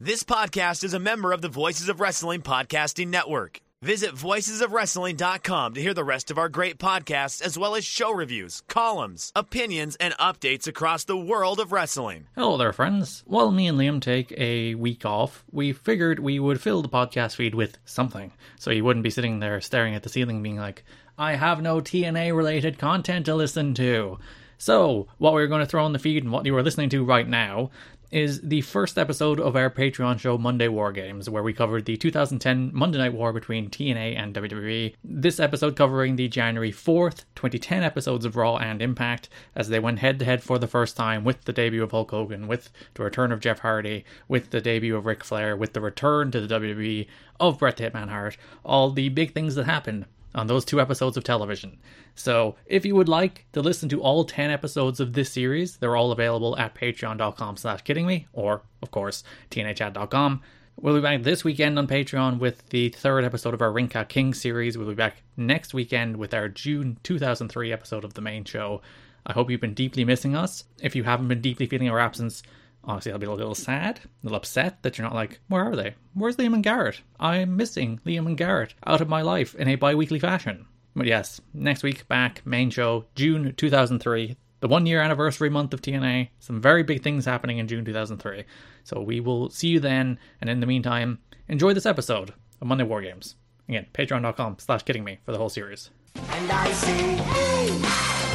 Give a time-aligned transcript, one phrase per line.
[0.00, 3.60] This podcast is a member of the Voices of Wrestling Podcasting Network.
[3.82, 8.62] Visit voicesofwrestling.com to hear the rest of our great podcasts, as well as show reviews,
[8.68, 12.28] columns, opinions, and updates across the world of wrestling.
[12.36, 13.24] Hello there, friends.
[13.26, 17.34] While me and Liam take a week off, we figured we would fill the podcast
[17.34, 18.30] feed with something.
[18.56, 20.84] So you wouldn't be sitting there staring at the ceiling being like,
[21.18, 24.20] I have no TNA related content to listen to.
[24.60, 27.04] So, what we're going to throw in the feed and what you are listening to
[27.04, 27.70] right now
[28.10, 31.96] is the first episode of our Patreon show Monday War Games, where we covered the
[31.96, 34.94] 2010 Monday Night War between TNA and WWE.
[35.04, 39.98] This episode covering the January 4th, 2010 episodes of Raw and Impact, as they went
[39.98, 43.04] head to head for the first time with the debut of Hulk Hogan, with the
[43.04, 46.60] return of Jeff Hardy, with the debut of Ric Flair, with the return to the
[46.60, 47.06] WWE
[47.38, 51.24] of Bret Hitman Hart, all the big things that happened on those two episodes of
[51.24, 51.78] television.
[52.14, 55.96] So, if you would like to listen to all 10 episodes of this series, they're
[55.96, 60.42] all available at patreon.com slash kiddingme, or, of course, tnachat.com.
[60.80, 64.04] We'll be back this weekend on Patreon with the third episode of our Ring Ka
[64.04, 64.78] King series.
[64.78, 68.80] We'll be back next weekend with our June 2003 episode of the main show.
[69.26, 70.64] I hope you've been deeply missing us.
[70.80, 72.44] If you haven't been deeply feeling our absence,
[72.84, 75.76] honestly, I'll be a little sad, a little upset that you're not like, where are
[75.76, 75.94] they?
[76.14, 77.02] Where's Liam and Garrett?
[77.20, 80.66] I'm missing Liam and Garrett out of my life in a bi weekly fashion.
[80.94, 85.82] But yes, next week back, main show, June 2003, the one year anniversary month of
[85.82, 86.30] TNA.
[86.40, 88.44] Some very big things happening in June 2003.
[88.84, 92.84] So we will see you then, and in the meantime, enjoy this episode of Monday
[92.84, 93.36] War Games.
[93.68, 95.90] Again, patreon.com slash kidding me for the whole series.
[96.16, 97.70] And I say, hey,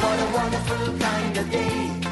[0.00, 2.03] what a wonderful kind of day.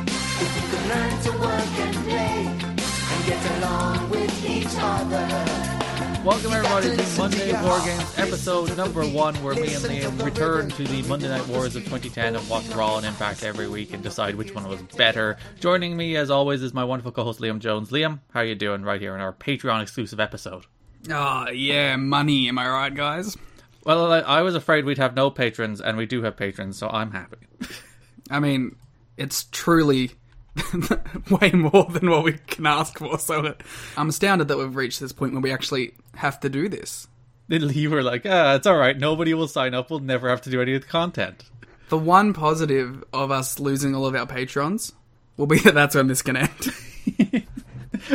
[0.45, 6.25] If you could learn to work and play and get along with each other.
[6.25, 10.83] Welcome everybody to Monday War Games episode number one, where me and Liam return to
[10.83, 14.35] the Monday Night Wars of 2010 and watch Raw and Impact every week and decide
[14.35, 15.37] which one was better.
[15.61, 17.91] Joining me, as always, is my wonderful co-host Liam Jones.
[17.91, 20.67] Liam, how are you doing right here in our Patreon exclusive episode?
[21.09, 22.49] Ah, yeah, money.
[22.49, 23.37] Am I right, guys?
[23.85, 26.89] Well, I, I was afraid we'd have no patrons, and we do have patrons, so
[26.89, 27.47] I'm happy.
[28.31, 28.75] I mean,
[29.17, 30.11] it's truly
[31.31, 33.19] way more than what we can ask for.
[33.19, 33.55] So
[33.97, 37.09] I'm astounded that we've reached this point where we actually have to do this.
[37.49, 38.97] Then you were like, ah, it's all right.
[38.97, 39.91] Nobody will sign up.
[39.91, 41.45] We'll never have to do any of the content.
[41.89, 44.93] The one positive of us losing all of our patrons
[45.37, 46.73] will be that that's when this can end.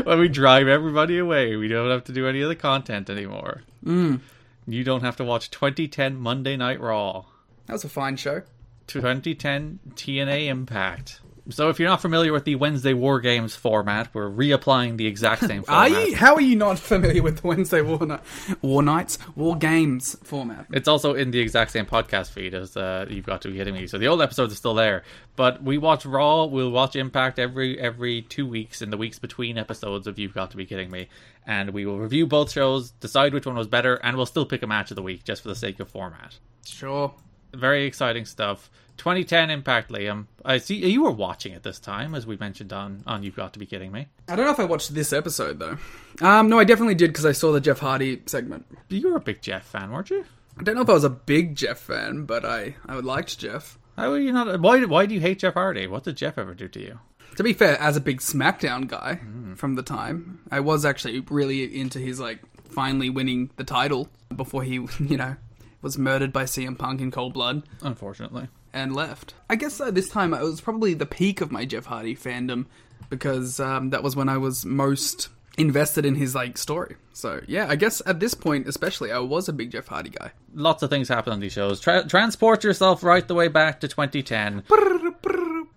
[0.03, 3.61] when we drive everybody away, we don't have to do any of the content anymore.
[3.85, 4.21] Mm.
[4.67, 7.25] You don't have to watch 2010 Monday Night Raw.
[7.67, 8.41] That was a fine show.
[8.87, 11.21] 2010 TNA Impact.
[11.49, 15.45] So if you're not familiar with the Wednesday War Games format, we're reapplying the exact
[15.45, 16.15] same Are you?
[16.15, 20.65] How are you not familiar with the Wednesday War, Ni- War Nights, War Games format?
[20.73, 23.73] It's also in the exact same podcast feed as uh, you've got to be kidding
[23.73, 23.87] me.
[23.87, 25.03] So the old episodes are still there,
[25.35, 26.45] but we watch Raw.
[26.45, 30.51] We'll watch Impact every every two weeks in the weeks between episodes of You've Got
[30.51, 31.07] to Be Kidding Me,
[31.45, 34.63] and we will review both shows, decide which one was better, and we'll still pick
[34.63, 36.35] a match of the week just for the sake of format.
[36.65, 37.13] Sure.
[37.53, 38.69] Very exciting stuff.
[38.97, 40.25] 2010 Impact, Liam.
[40.43, 43.53] I see you were watching it this time, as we mentioned on on You've Got
[43.53, 44.07] to Be Kidding Me.
[44.27, 45.77] I don't know if I watched this episode though.
[46.21, 48.65] Um, no, I definitely did because I saw the Jeff Hardy segment.
[48.89, 50.25] You were a big Jeff fan, weren't you?
[50.59, 53.77] I don't know if I was a big Jeff fan, but I I liked Jeff.
[53.95, 54.59] How are you not?
[54.59, 55.87] Why why do you hate Jeff Hardy?
[55.87, 56.99] What did Jeff ever do to you?
[57.35, 59.19] To be fair, as a big SmackDown guy
[59.55, 62.39] from the time, I was actually really into his like
[62.71, 65.35] finally winning the title before he, you know,
[65.81, 68.47] was murdered by CM Punk in cold blood Unfortunately.
[68.77, 69.33] And left.
[69.49, 72.65] I guess uh, this time it was probably the peak of my Jeff Hardy fandom
[73.09, 76.95] because um, that was when I was most invested in his like story.
[77.13, 80.31] So yeah, I guess at this point especially, I was a big Jeff Hardy guy.
[80.53, 81.79] Lots of things happen on these shows.
[81.79, 84.63] Tra- transport yourself right the way back to 2010.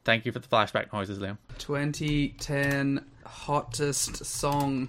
[0.04, 1.38] Thank you for the flashback noises, Liam.
[1.58, 4.88] 2010 hottest song.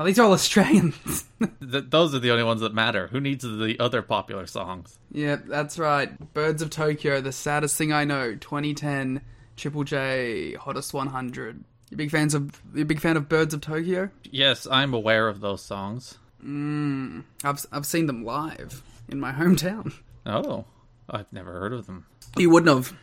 [0.00, 1.26] Oh, these are all Australians.
[1.60, 3.08] Th- those are the only ones that matter.
[3.08, 4.98] Who needs the other popular songs?
[5.12, 6.32] yeah, that's right.
[6.32, 8.34] Birds of Tokyo, the saddest thing I know.
[8.34, 9.20] 2010
[9.58, 11.62] Triple J hottest 100.
[11.90, 14.08] You big fans of you big fan of Birds of Tokyo?
[14.24, 16.16] Yes, I'm aware of those songs.
[16.42, 19.92] Mm, I've I've seen them live in my hometown.
[20.24, 20.64] Oh,
[21.10, 22.06] I've never heard of them.
[22.38, 22.96] You wouldn't have.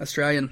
[0.00, 0.50] Australian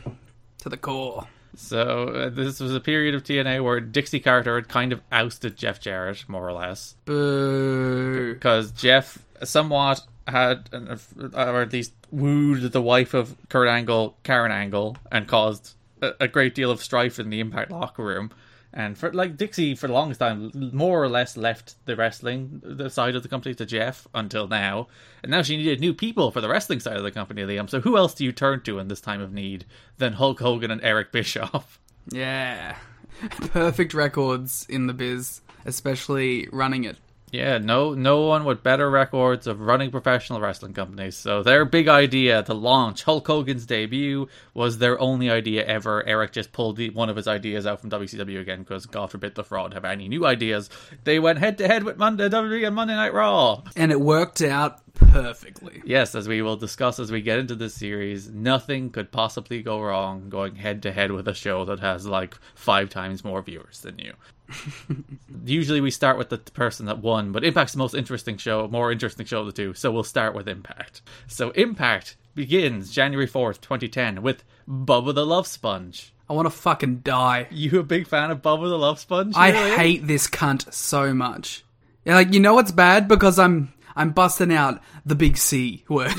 [0.59, 1.29] to the core.
[1.57, 5.57] So uh, this was a period of TNA where Dixie Carter had kind of ousted
[5.57, 8.35] Jeff Jarrett, more or less, Boo.
[8.35, 14.97] because Jeff somewhat had, or at least wooed the wife of Kurt Angle, Karen Angle,
[15.13, 18.31] and caused a, a great deal of strife in the Impact locker room.
[18.77, 22.91] And for like Dixie, for the longest time, more or less left the wrestling the
[22.91, 24.89] side of the company to Jeff until now,
[25.23, 27.71] and now she needed new people for the wrestling side of the company, Liam.
[27.71, 29.65] So who else do you turn to in this time of need
[29.99, 31.79] than Hulk Hogan and Eric Bischoff?
[32.11, 32.77] Yeah.
[33.53, 36.97] Perfect records in the biz, especially running it.
[37.35, 41.17] Yeah, no, no one with better records of running professional wrestling companies.
[41.17, 46.07] So their big idea to launch Hulk Hogan's debut was their only idea ever.
[46.07, 49.35] Eric just pulled the, one of his ideas out from WCW again because God forbid
[49.35, 50.71] the fraud have any new ideas.
[51.03, 53.63] They went head to head with Monday WWE and Monday Night Raw.
[53.75, 55.83] And it worked out perfectly.
[55.85, 59.81] Yes, as we will discuss as we get into this series, nothing could possibly go
[59.81, 63.81] wrong going head to head with a show that has like five times more viewers
[63.81, 64.13] than you.
[65.45, 68.93] Usually we start with the person that won, but Impact's the most interesting show, more
[68.93, 71.03] interesting show of the two, so we'll start with Impact.
[71.27, 76.13] So Impact begins January 4th, 2010 with Bubba the Love Sponge.
[76.29, 77.49] I want to fucking die.
[77.51, 79.35] You a big fan of Bubba the Love Sponge?
[79.37, 79.71] I really?
[79.77, 81.65] hate this cunt so much.
[82.05, 86.13] Yeah, like you know what's bad because I'm I'm busting out the big C word,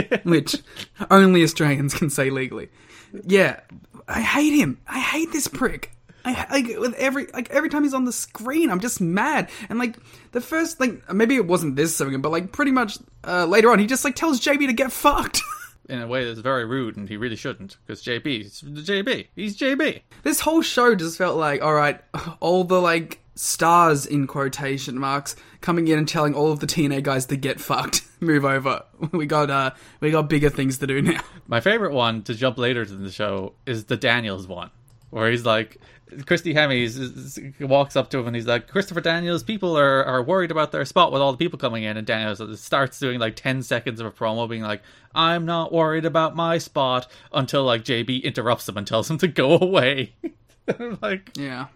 [0.24, 0.56] which
[1.10, 2.68] only Australians can say legally.
[3.24, 3.60] Yeah,
[4.06, 4.80] I hate him.
[4.86, 5.92] I hate this prick.
[6.24, 9.50] I like with every like every time he's on the screen, I'm just mad.
[9.68, 9.96] And like
[10.32, 13.78] the first like maybe it wasn't this second, but like pretty much uh, later on,
[13.78, 15.40] he just like tells JB to get fucked.
[15.88, 20.02] in a way that's very rude, and he really shouldn't, because JB, JB, he's JB.
[20.22, 22.00] this whole show just felt like all right
[22.40, 27.00] all the like stars in quotation marks coming in and telling all of the tna
[27.00, 28.82] guys to get fucked move over
[29.12, 32.58] we got uh we got bigger things to do now My favorite one to jump
[32.58, 34.70] later to the show is the Daniels one,
[35.08, 35.78] where he's like,
[36.26, 40.04] Christy Hemme is- is- walks up to him and he's like, Christopher Daniels, people are,
[40.04, 41.96] are worried about their spot with all the people coming in.
[41.96, 44.82] And Daniels starts doing like 10 seconds of a promo being like,
[45.14, 49.28] I'm not worried about my spot until like JB interrupts him and tells him to
[49.28, 50.14] go away.
[51.00, 51.68] Like, yeah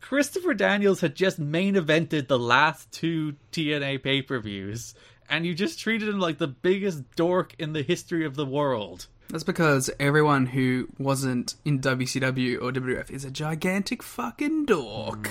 [0.00, 4.94] Christopher Daniels had just main evented the last two TNA pay per views,
[5.28, 9.06] and you just treated him like the biggest dork in the history of the world.
[9.30, 15.28] That's because everyone who wasn't in wcw or wwf is a gigantic fucking dork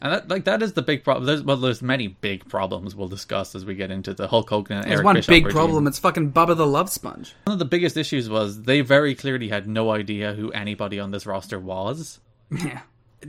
[0.00, 1.24] And that, like that is the big problem.
[1.24, 4.76] There's, well, there's many big problems we'll discuss as we get into the Hulk Hogan
[4.78, 5.50] and there's Eric one big regime.
[5.50, 9.14] problem it's fucking bubba the love sponge One of the biggest issues was they very
[9.14, 12.20] clearly had no idea who anybody on this roster was.
[12.50, 12.80] yeah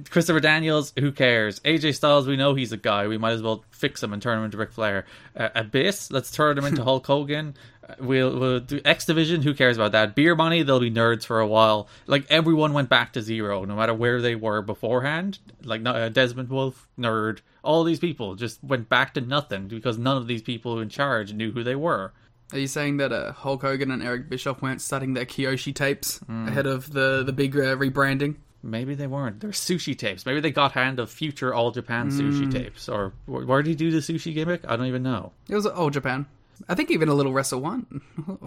[0.09, 1.59] Christopher Daniels, who cares?
[1.61, 3.07] AJ Styles, we know he's a guy.
[3.07, 5.05] We might as well fix him and turn him into Ric Flair.
[5.35, 7.55] Uh, Abyss, let's turn him into Hulk Hogan.
[7.99, 9.41] We'll, we'll do X Division.
[9.43, 10.15] Who cares about that?
[10.15, 11.87] Beer Money, they'll be nerds for a while.
[12.07, 15.37] Like everyone went back to zero, no matter where they were beforehand.
[15.63, 17.39] Like uh, Desmond Wolfe, nerd.
[17.63, 21.33] All these people just went back to nothing because none of these people in charge
[21.33, 22.11] knew who they were.
[22.53, 26.19] Are you saying that uh, Hulk Hogan and Eric Bischoff weren't studying their Kiyoshi tapes
[26.29, 28.35] ahead of the the big uh, rebranding?
[28.63, 29.41] Maybe they weren't.
[29.41, 30.25] They're sushi tapes.
[30.25, 32.89] Maybe they got hand of future All Japan sushi tapes.
[32.89, 34.61] Or wh- where did he do the sushi gimmick?
[34.67, 35.33] I don't even know.
[35.47, 36.25] It was All Japan.
[36.67, 38.01] I think even a little Wrestle One.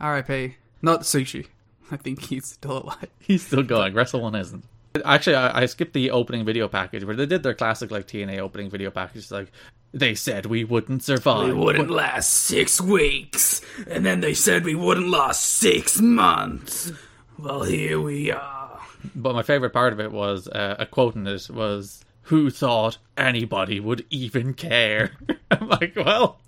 [0.00, 0.56] R.I.P.
[0.82, 1.46] Not sushi.
[1.90, 3.08] I think he's still alive.
[3.20, 3.94] He's still going.
[3.94, 4.64] Wrestle One isn't.
[5.04, 8.38] Actually, I, I skipped the opening video package where they did their classic like TNA
[8.38, 9.30] opening video package.
[9.30, 9.52] Like
[9.92, 11.46] they said we wouldn't survive.
[11.46, 16.92] We wouldn't last six weeks, and then they said we wouldn't last six months.
[17.38, 18.80] Well, here we are.
[19.14, 22.98] But my favorite part of it was uh, a quote in it was, "Who thought
[23.16, 25.12] anybody would even care?"
[25.50, 26.38] I'm like, well,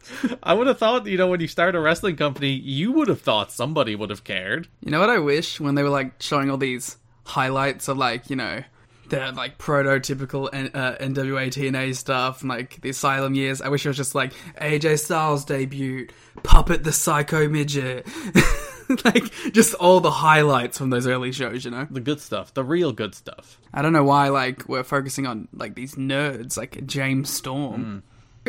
[0.43, 3.21] I would have thought, you know, when you start a wrestling company, you would have
[3.21, 4.69] thought somebody would have cared.
[4.81, 8.31] You know what I wish when they were like showing all these highlights of like
[8.31, 8.63] you know
[9.09, 13.61] the like prototypical N- uh, NWA TNA stuff and like the Asylum years.
[13.63, 18.07] I wish it was just like AJ Styles debut, Puppet the Psycho Midget,
[19.05, 21.65] like just all the highlights from those early shows.
[21.65, 23.61] You know, The good stuff, the real good stuff.
[23.73, 28.03] I don't know why like we're focusing on like these nerds like James Storm.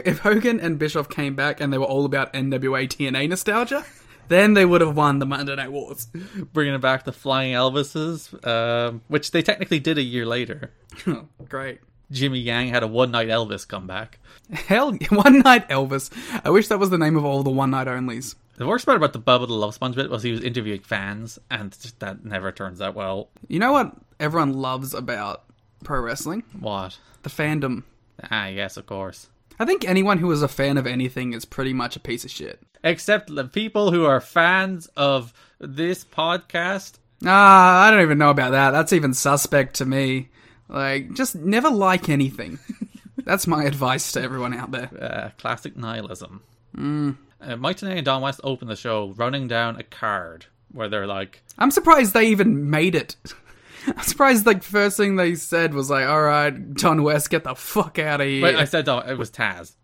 [0.06, 3.86] If Hogan and Bischoff came back and they were all about NWA TNA nostalgia,
[4.30, 6.08] then they would have won the Monday Night Wars.
[6.54, 10.72] Bringing back the Flying Elvises, um, which they technically did a year later.
[11.50, 11.80] Great.
[12.12, 14.20] Jimmy Yang had a one night Elvis comeback.
[14.52, 16.10] Hell, One Night Elvis.
[16.44, 18.34] I wish that was the name of all the One Night Onlys.
[18.58, 21.38] The worst part about the Bubba the Love Sponge bit was he was interviewing fans,
[21.52, 23.30] and that never turns out well.
[23.48, 25.44] You know what everyone loves about
[25.84, 26.44] pro wrestling?
[26.60, 26.98] What?
[27.22, 27.84] The fandom.
[28.32, 29.30] Ah, yes, of course.
[29.60, 32.32] I think anyone who is a fan of anything is pretty much a piece of
[32.32, 32.60] shit.
[32.84, 36.94] Except the people who are fans of this podcast
[37.26, 38.72] Ah, I don't even know about that.
[38.72, 40.30] That's even suspect to me.
[40.70, 42.60] Like, just never like anything.
[43.18, 44.90] That's my advice to everyone out there.
[45.00, 46.42] Uh, classic nihilism.
[46.78, 47.18] Mm.
[47.42, 51.08] Uh, Mike Tenay and Don West open the show running down a card where they're
[51.08, 53.16] like, I'm surprised they even made it.
[53.88, 57.56] I'm surprised, like, first thing they said was like, all right, Don West, get the
[57.56, 58.44] fuck out of here.
[58.44, 59.74] Wait, I said Don, it was Taz.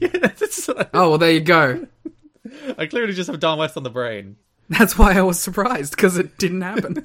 [0.00, 1.86] Yeah, like- oh, well, there you go.
[2.76, 4.36] I clearly just have Don West on the brain.
[4.70, 7.04] That's why I was surprised, because it didn't happen.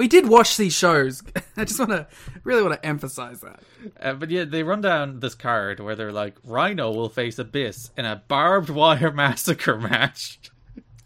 [0.00, 1.22] We did watch these shows.
[1.58, 2.06] I just want to,
[2.42, 3.60] really want to emphasize that.
[4.00, 7.90] Uh, but yeah, they run down this card where they're like, Rhino will face Abyss
[7.98, 10.40] in a barbed wire massacre match.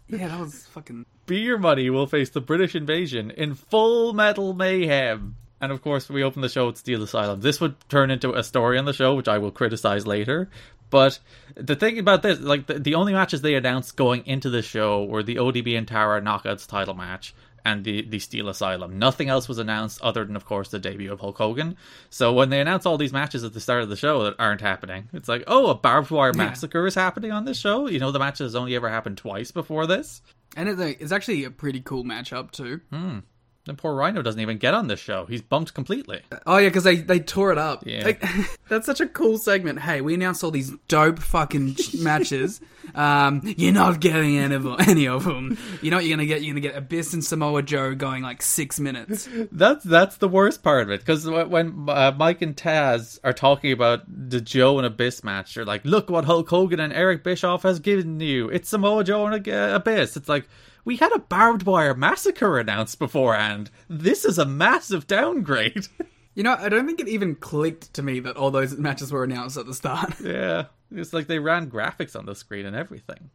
[0.07, 1.05] Yeah, that was fucking.
[1.25, 5.35] Beer Money will face the British invasion in Full Metal Mayhem.
[5.59, 7.41] And of course, we open the show with Steel Asylum.
[7.41, 10.49] This would turn into a story on the show, which I will criticize later.
[10.89, 11.19] But
[11.55, 15.03] the thing about this, like the, the only matches they announced going into the show
[15.03, 17.33] were the ODB and Tara Knockouts title match
[17.65, 18.99] and the, the Steel Asylum.
[18.99, 21.75] Nothing else was announced other than, of course, the debut of Hulk Hogan.
[22.11, 24.61] So when they announce all these matches at the start of the show that aren't
[24.61, 27.87] happening, it's like, oh, a barbed wire massacre is happening on this show.
[27.87, 30.21] You know, the match has only ever happened twice before this.
[30.55, 32.81] And it's, a, it's actually a pretty cool matchup, too.
[32.91, 33.19] Hmm.
[33.65, 35.25] Then poor Rhino doesn't even get on this show.
[35.25, 36.21] He's bumped completely.
[36.45, 37.83] Oh, yeah, because they, they tore it up.
[37.85, 38.05] Yeah.
[38.05, 38.23] Like,
[38.69, 39.79] that's such a cool segment.
[39.79, 42.61] Hey, we announced all these dope fucking matches.
[42.93, 44.75] Um, you're not getting any of them.
[44.79, 45.57] Any of them.
[45.81, 46.43] You know what you're going to get?
[46.43, 49.27] You're to get Abyss and Samoa Joe going like six minutes.
[49.51, 53.71] That's that's the worst part of it because when uh, Mike and Taz are talking
[53.71, 57.63] about the Joe and Abyss match, they're like, "Look what Hulk Hogan and Eric Bischoff
[57.63, 58.49] has given you.
[58.49, 60.47] It's Samoa Joe and Abyss." It's like
[60.85, 63.71] we had a barbed wire massacre announced beforehand.
[63.89, 65.87] This is a massive downgrade.
[66.37, 69.23] You know, I don't think it even clicked to me that all those matches were
[69.23, 70.19] announced at the start.
[70.21, 73.29] yeah, it's like they ran graphics on the screen and everything.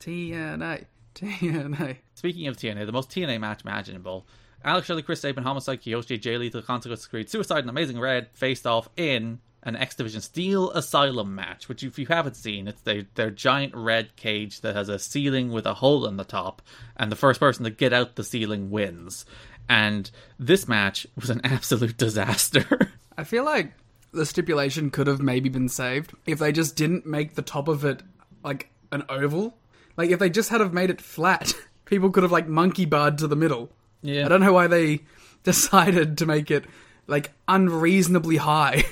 [0.00, 0.86] TNA.
[1.14, 1.98] TNA.
[2.14, 4.26] Speaking of TNA, the most TNA match imaginable.
[4.64, 8.66] Alex Shelley, Chris Sabin, Homicide, Kiyoshi, Jay Lethal, Consequence Creed, Suicide, and Amazing Red faced
[8.66, 13.04] off in an X Division Steel Asylum match, which if you haven't seen, it's their,
[13.16, 16.62] their giant red cage that has a ceiling with a hole in the top,
[16.96, 19.26] and the first person to get out the ceiling wins.
[19.68, 20.08] And
[20.38, 22.92] this match was an absolute disaster.
[23.18, 23.72] I feel like
[24.12, 27.84] the stipulation could have maybe been saved if they just didn't make the top of
[27.84, 28.02] it
[28.44, 29.58] like an oval.
[29.96, 31.52] Like if they just had have made it flat,
[31.84, 33.70] people could have like monkey barred to the middle.
[34.00, 34.26] Yeah.
[34.26, 35.00] I don't know why they
[35.42, 36.66] decided to make it
[37.08, 38.84] like unreasonably high.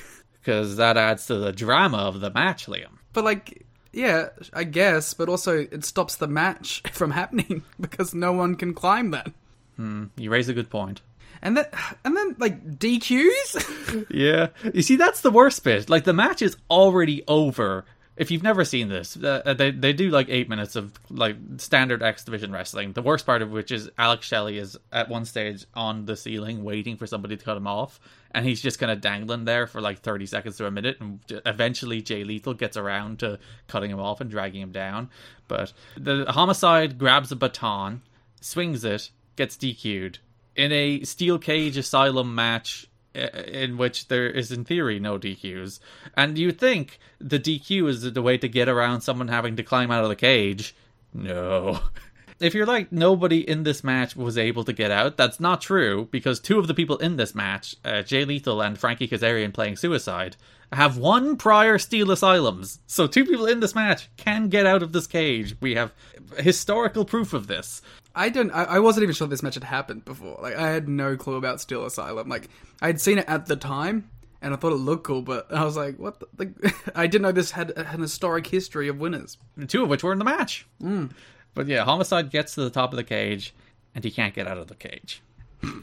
[0.45, 2.99] Because that adds to the drama of the match, Liam.
[3.13, 8.31] but like yeah, I guess, but also it stops the match from happening because no
[8.31, 9.31] one can climb that.
[9.77, 11.01] Hmm, you raise a good point.
[11.41, 11.65] And then
[12.03, 14.05] and then like DQs?
[14.09, 14.47] Yeah.
[14.73, 15.89] You see, that's the worst bit.
[15.89, 17.85] Like, the match is already over.
[18.17, 22.01] If you've never seen this, uh, they they do like eight minutes of like standard
[22.01, 22.93] X Division wrestling.
[22.93, 26.63] The worst part of which is Alex Shelley is at one stage on the ceiling
[26.63, 27.99] waiting for somebody to cut him off,
[28.31, 31.19] and he's just kind of dangling there for like thirty seconds to a minute, and
[31.45, 35.09] eventually Jay Lethal gets around to cutting him off and dragging him down.
[35.49, 38.01] But the homicide grabs a baton,
[38.39, 40.19] swings it, gets DQ'd
[40.55, 45.79] in a steel cage asylum match uh, in which there is in theory no DQs.
[46.15, 49.91] And you think the DQ is the way to get around someone having to climb
[49.91, 50.75] out of the cage.
[51.13, 51.79] No.
[52.37, 56.09] If you're like nobody in this match was able to get out, that's not true
[56.11, 59.77] because two of the people in this match, uh, Jay Lethal and Frankie Kazarian playing
[59.77, 60.35] Suicide,
[60.73, 62.79] have won prior Steel Asylums.
[62.87, 65.55] So two people in this match can get out of this cage.
[65.61, 65.91] We have
[66.37, 67.81] historical proof of this.
[68.15, 68.51] I don't.
[68.51, 70.39] I, I wasn't even sure this match had happened before.
[70.41, 72.29] Like I had no clue about Steel Asylum.
[72.29, 72.49] Like
[72.81, 74.09] I had seen it at the time,
[74.41, 76.19] and I thought it looked cool, but I was like, what?
[76.19, 79.37] The, like I didn't know this had an historic history of winners.
[79.67, 80.65] two of which were in the match.
[80.79, 81.07] Hmm.
[81.53, 83.53] But yeah, Homicide gets to the top of the cage,
[83.93, 85.21] and he can't get out of the cage.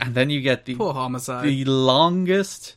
[0.01, 1.45] And then you get the Poor homicide.
[1.45, 2.77] the longest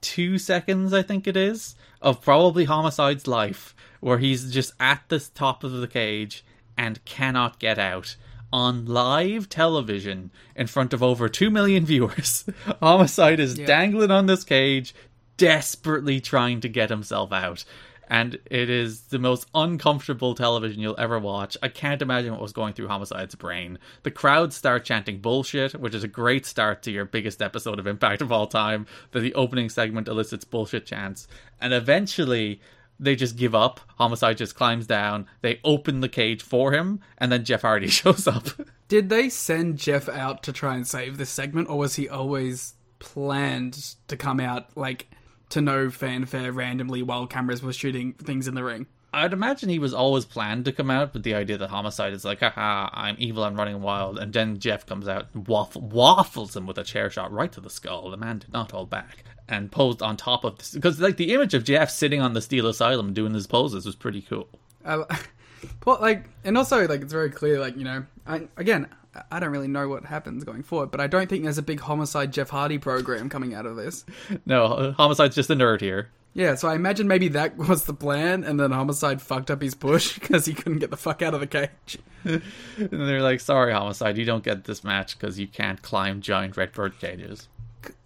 [0.00, 5.18] seventy-two seconds, I think it is, of probably Homicide's life, where he's just at the
[5.34, 6.44] top of the cage
[6.76, 8.16] and cannot get out.
[8.50, 12.44] On live television in front of over 2 million viewers,
[12.80, 14.94] Homicide is dangling on this cage,
[15.36, 17.64] desperately trying to get himself out.
[18.08, 21.56] And it is the most uncomfortable television you'll ever watch.
[21.62, 23.78] I can't imagine what was going through Homicide's brain.
[24.02, 27.86] The crowd start chanting bullshit, which is a great start to your biggest episode of
[27.86, 28.86] Impact of all time.
[29.12, 31.28] That the opening segment elicits bullshit chants.
[31.60, 32.60] And eventually,
[32.98, 33.80] they just give up.
[33.98, 35.26] Homicide just climbs down.
[35.42, 38.48] They open the cage for him, and then Jeff Hardy shows up.
[38.88, 42.74] Did they send Jeff out to try and save this segment, or was he always
[42.98, 45.08] planned to come out like
[45.50, 48.86] to no fanfare randomly while cameras were shooting things in the ring?
[49.12, 52.24] I'd imagine he was always planned to come out, but the idea that Homicide is
[52.24, 56.54] like, haha, I'm evil, I'm running wild, and then Jeff comes out and waff- waffles
[56.54, 58.10] him with a chair shot right to the skull.
[58.10, 60.72] The man did not hold back and posed on top of this.
[60.74, 63.96] Because, like, the image of Jeff sitting on the Steel Asylum doing his poses was
[63.96, 64.46] pretty cool.
[64.84, 64.96] I,
[65.86, 68.88] well, like, and also like it's very clear, like you know, I, again,
[69.30, 71.80] I don't really know what happens going forward, but I don't think there's a big
[71.80, 74.04] homicide Jeff Hardy program coming out of this.
[74.46, 76.08] No, Homicide's just a nerd here.
[76.34, 79.74] Yeah, so I imagine maybe that was the plan, and then homicide fucked up his
[79.74, 81.98] push because he couldn't get the fuck out of the cage.
[82.76, 86.56] And they're like, sorry, Homicide, you don't get this match because you can't climb giant
[86.56, 87.48] red bird cages.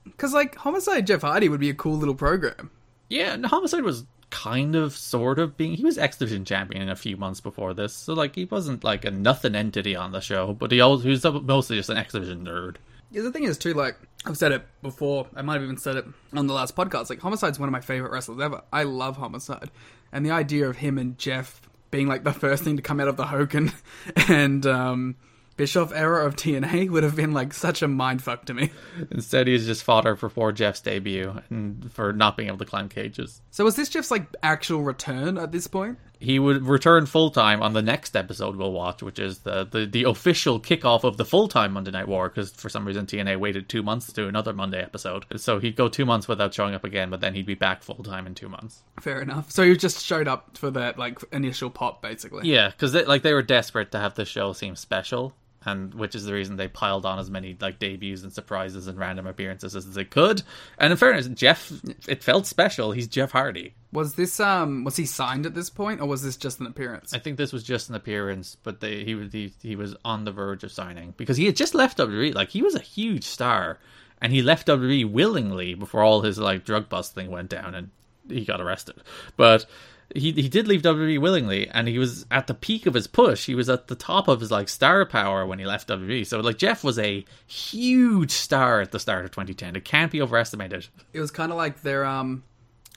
[0.05, 2.71] Because like homicide Jeff Hardy would be a cool little program.
[3.09, 5.75] Yeah, and Homicide was kind of, sort of being.
[5.75, 9.05] He was X Division champion a few months before this, so like he wasn't like
[9.05, 12.15] a nothing entity on the show, but he always he was mostly just an X
[12.15, 12.77] Division nerd.
[13.13, 15.29] Yeah, the thing is too, like I've said it before.
[15.37, 17.11] I might have even said it on the last podcast.
[17.11, 18.63] Like Homicide's one of my favorite wrestlers ever.
[18.73, 19.71] I love Homicide,
[20.11, 21.61] and the idea of him and Jeff
[21.91, 23.71] being like the first thing to come out of the Hogan
[24.29, 25.17] and um,
[25.57, 28.71] Bischoff era of TNA would have been like such a mind fuck to me.
[29.11, 32.89] Instead, he's just fodder for poor Jeff's debut and for not being able to climb
[32.89, 33.43] cages.
[33.51, 35.99] So was this Jeff's like actual return at this point?
[36.23, 39.87] He would return full time on the next episode we'll watch, which is the, the,
[39.87, 43.41] the official kickoff of the full time Monday Night War, because for some reason TNA
[43.41, 45.25] waited two months to do another Monday episode.
[45.37, 48.03] So he'd go two months without showing up again, but then he'd be back full
[48.05, 48.83] time in two months.
[49.01, 49.51] Fair enough.
[49.51, 52.49] So he just showed up for that like initial pop, basically.
[52.49, 56.15] Yeah, because they, like they were desperate to have the show seem special, and which
[56.15, 59.75] is the reason they piled on as many like debuts and surprises and random appearances
[59.75, 60.43] as they could.
[60.79, 61.73] And in fairness, Jeff,
[62.09, 62.93] it felt special.
[62.93, 63.75] He's Jeff Hardy.
[63.93, 67.13] Was this um was he signed at this point, or was this just an appearance?
[67.13, 70.25] I think this was just an appearance, but they, he was he, he was on
[70.25, 72.35] the verge of signing because he had just left WWE.
[72.35, 73.79] Like he was a huge star,
[74.21, 77.91] and he left WWE willingly before all his like drug bust thing went down and
[78.29, 78.97] he got arrested.
[79.37, 79.67] But
[80.15, 83.47] he he did leave WWE willingly, and he was at the peak of his push.
[83.47, 86.27] He was at the top of his like star power when he left WWE.
[86.27, 89.77] So like Jeff was a huge star at the start of 2010.
[89.77, 90.87] It can't be overestimated.
[91.13, 92.45] It was kind of like their um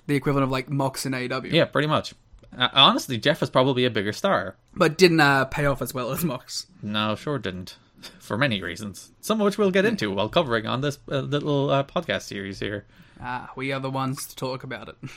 [0.07, 1.51] the equivalent of like Mox in AEW.
[1.51, 2.13] Yeah, pretty much.
[2.57, 4.55] Uh, honestly, Jeff was probably a bigger star.
[4.73, 6.67] but didn't uh, pay off as well as Mox.
[6.81, 7.77] No, sure didn't.
[8.19, 11.69] For many reasons, some of which we'll get into while covering on this uh, little
[11.69, 12.85] uh, podcast series here.
[13.19, 14.95] Ah, we are the ones to talk about it.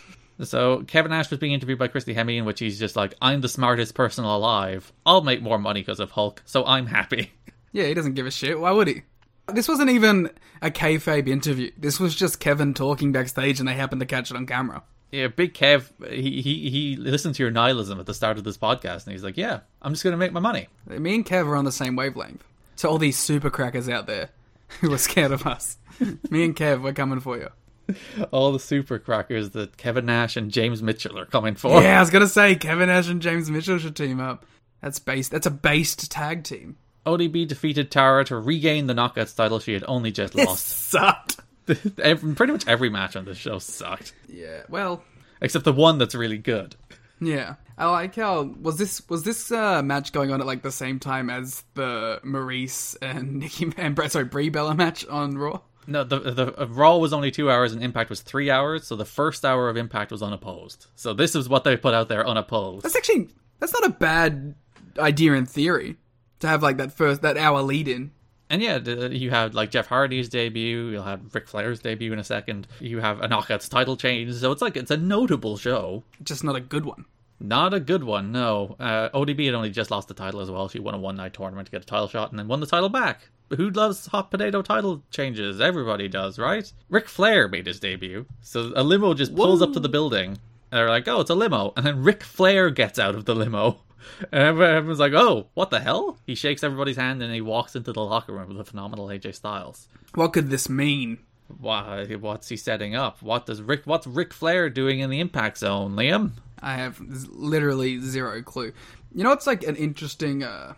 [0.43, 3.41] So Kevin Nash was being interviewed by Christy Hemme, in which he's just like, "I'm
[3.41, 4.93] the smartest person alive.
[5.05, 7.33] I'll make more money because of Hulk, so I'm happy."
[7.73, 8.59] yeah, he doesn't give a shit.
[8.59, 9.03] Why would he?
[9.49, 11.71] This wasn't even a kayfabe interview.
[11.77, 14.83] This was just Kevin talking backstage, and they happened to catch it on camera.
[15.11, 18.59] Yeah, Big Kev, he he he listened to your nihilism at the start of this
[18.59, 21.57] podcast, and he's like, "Yeah, I'm just gonna make my money." Me and Kev are
[21.57, 22.45] on the same wavelength.
[22.79, 24.31] To all these super crackers out there
[24.81, 25.79] who are scared of us,
[26.31, 27.49] me and Kev, we're coming for you.
[28.31, 31.83] All the super crackers that Kevin Nash and James Mitchell are coming for.
[31.83, 34.45] Yeah, I was gonna say Kevin Nash and James Mitchell should team up.
[34.83, 35.31] That's based.
[35.31, 36.77] That's a based tag team.
[37.07, 40.67] ODB defeated Tara to regain the Knockouts title she had only just lost.
[40.67, 41.37] Sucked.
[41.67, 44.63] pretty much every match on this show sucked, Yeah.
[44.69, 45.03] Well.
[45.41, 46.77] except the one that's really good.
[47.21, 47.55] Yeah.
[47.77, 50.99] I like how was this was this uh, match going on at like the same
[50.99, 55.61] time as the Maryse and Nikki and Brett sorry Brie Bella match on Raw.
[55.89, 58.95] No, the the uh, Raw was only two hours and Impact was three hours, so
[58.95, 60.87] the first hour of Impact was unopposed.
[60.95, 62.85] So this is what they put out there unopposed.
[62.85, 64.55] That's actually that's not a bad
[64.99, 65.97] idea in theory
[66.41, 68.11] to have like that first that hour lead in.
[68.51, 70.89] And yeah, you have like Jeff Hardy's debut.
[70.89, 72.67] You'll have Ric Flair's debut in a second.
[72.81, 74.35] You have a Knockouts title change.
[74.35, 76.05] So it's like it's a notable show.
[76.23, 77.07] Just not a good one.
[77.41, 78.77] Not a good one, no.
[78.81, 80.69] Uh, ODB had only just lost the title as well.
[80.69, 82.67] She won a one night tournament to get a title shot and then won the
[82.67, 83.31] title back.
[83.57, 85.61] Who loves hot potato title changes?
[85.61, 86.71] Everybody does, right?
[86.89, 88.27] Ric Flair made his debut.
[88.43, 90.39] So a limo just pulls up to the building.
[90.71, 91.73] And they're like, oh, it's a limo.
[91.77, 93.81] And then Ric Flair gets out of the limo.
[94.33, 96.19] And everyone's like, oh, what the hell?
[96.25, 99.35] He shakes everybody's hand and he walks into the locker room with a phenomenal AJ
[99.35, 99.89] Styles.
[100.15, 101.19] What could this mean?
[101.59, 103.21] Why, what's he setting up?
[103.23, 103.83] What does Rick?
[103.85, 106.33] What's Ric Flair doing in the Impact Zone, Liam?
[106.63, 108.73] I have literally zero clue.
[109.15, 110.75] You know, it's like an interesting uh,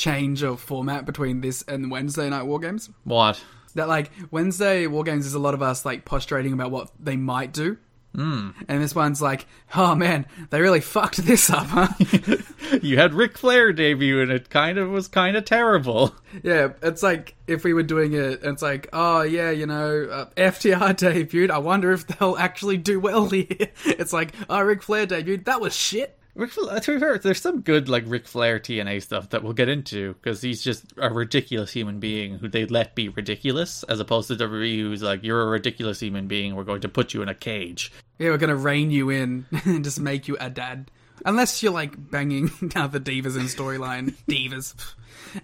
[0.00, 2.90] change of format between this and Wednesday Night War Games.
[3.04, 3.42] What?
[3.74, 7.16] That like Wednesday War Games is a lot of us like postulating about what they
[7.16, 7.76] might do.
[8.16, 8.54] Mm.
[8.66, 11.88] And this one's like, oh man, they really fucked this up, huh?
[12.82, 16.14] You had Ric Flair debut and it kind of was kind of terrible.
[16.42, 20.26] yeah, it's like if we were doing it, it's like, oh yeah, you know, uh,
[20.36, 20.94] FTR
[21.28, 21.50] debuted.
[21.50, 23.46] I wonder if they'll actually do well here.
[23.84, 25.44] It's like, oh, Ric Flair debuted.
[25.44, 26.16] That was shit.
[26.40, 29.52] Ric Flair, to be fair, there's some good like Ric Flair TNA stuff that we'll
[29.52, 34.00] get into because he's just a ridiculous human being who they let be ridiculous, as
[34.00, 36.56] opposed to WWE who's like, you're a ridiculous human being.
[36.56, 37.92] We're going to put you in a cage.
[38.18, 40.90] Yeah, we're gonna rein you in and just make you a dad.
[41.26, 44.74] Unless you're like banging other divas in storyline, divas,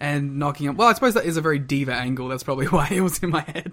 [0.01, 0.77] and knocking up.
[0.77, 2.29] Well, I suppose that is a very diva angle.
[2.29, 3.71] That's probably why it was in my head.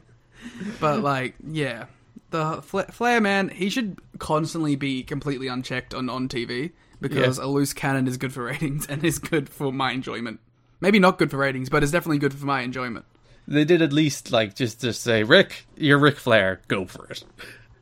[0.82, 1.86] But like, yeah,
[2.32, 7.46] the Fla- Flair man, he should constantly be completely unchecked on on TV because Yeah.
[7.46, 10.40] a loose cannon is good for ratings and is good for my enjoyment.
[10.82, 13.06] Maybe not good for ratings, but it's definitely good for my enjoyment.
[13.48, 17.24] They did at least like just to say, Rick, you're Rick Flair, go for it.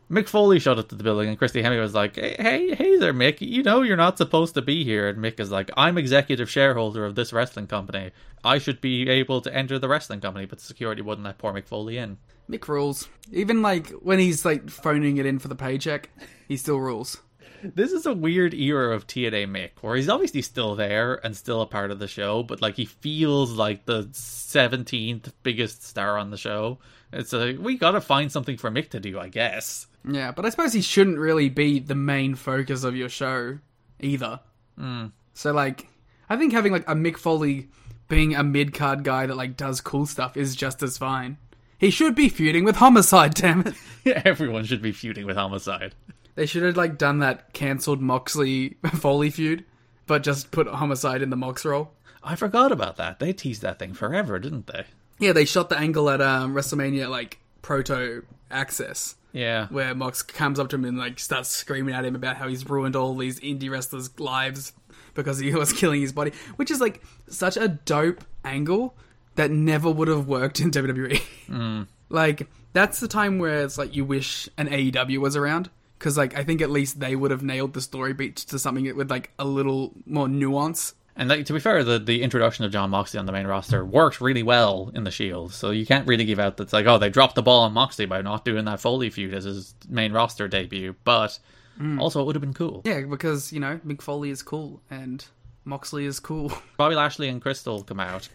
[0.10, 2.97] Mick Foley showed up to the building, and Christy Hemme was like, hey, "Hey, hey
[2.97, 3.39] there, Mick.
[3.39, 7.05] You know you're not supposed to be here." And Mick is like, "I'm executive shareholder
[7.05, 8.12] of this wrestling company.
[8.43, 11.65] I should be able to enter the wrestling company, but security wouldn't let poor Mick
[11.65, 12.17] Foley in."
[12.49, 13.07] Mick rules.
[13.31, 16.10] Even like when he's like phoning it in for the paycheck,
[16.45, 17.21] he still rules.
[17.63, 21.62] This is a weird era of TNA Mick, where he's obviously still there and still
[21.62, 26.32] a part of the show, but like he feels like the seventeenth biggest star on
[26.32, 26.80] the show.
[27.13, 29.88] It's like we gotta find something for Mick to do, I guess.
[30.08, 33.60] Yeah, but I suppose he shouldn't really be the main focus of your show
[34.00, 34.39] either.
[34.78, 35.08] Hmm.
[35.34, 35.88] So like,
[36.30, 37.69] I think having like a Mick Foley
[38.08, 41.38] being a mid card guy that like does cool stuff is just as fine.
[41.78, 43.74] He should be feuding with Homicide, damn it.
[44.26, 45.95] Everyone should be feuding with Homicide.
[46.36, 49.65] They should have like done that cancelled Moxley Foley feud,
[50.08, 51.91] but just put Homicide in the Mox role.
[52.24, 53.20] I forgot about that.
[53.20, 54.86] They teased that thing forever, didn't they?
[55.20, 59.15] Yeah, they shot the angle at um, WrestleMania like proto access.
[59.34, 59.67] Yeah.
[59.67, 62.70] where Mox comes up to him and like starts screaming at him about how he's
[62.70, 64.74] ruined all these indie wrestlers' lives
[65.13, 68.94] because he was killing his body, which is like such a dope angle
[69.36, 71.88] that never would have worked in WWE.
[72.10, 75.70] Like that's the time where it's like you wish an AEW was around
[76.02, 78.96] because like I think at least they would have nailed the story beats to something
[78.96, 80.96] with like a little more nuance.
[81.16, 83.86] And like to be fair, the the introduction of Jon Moxley on the main roster
[83.86, 85.54] worked really well in the Shield.
[85.54, 88.08] So you can't really give out that's like, oh, they dropped the ball on Moxley
[88.08, 90.96] by not doing that Foley feud as his main roster debut.
[91.04, 91.38] But
[91.80, 92.00] mm.
[92.00, 92.82] also, it would have been cool.
[92.84, 95.24] Yeah, because you know Mick Foley is cool and
[95.66, 96.52] Moxley is cool.
[96.78, 98.28] Bobby Lashley and Kristal come out.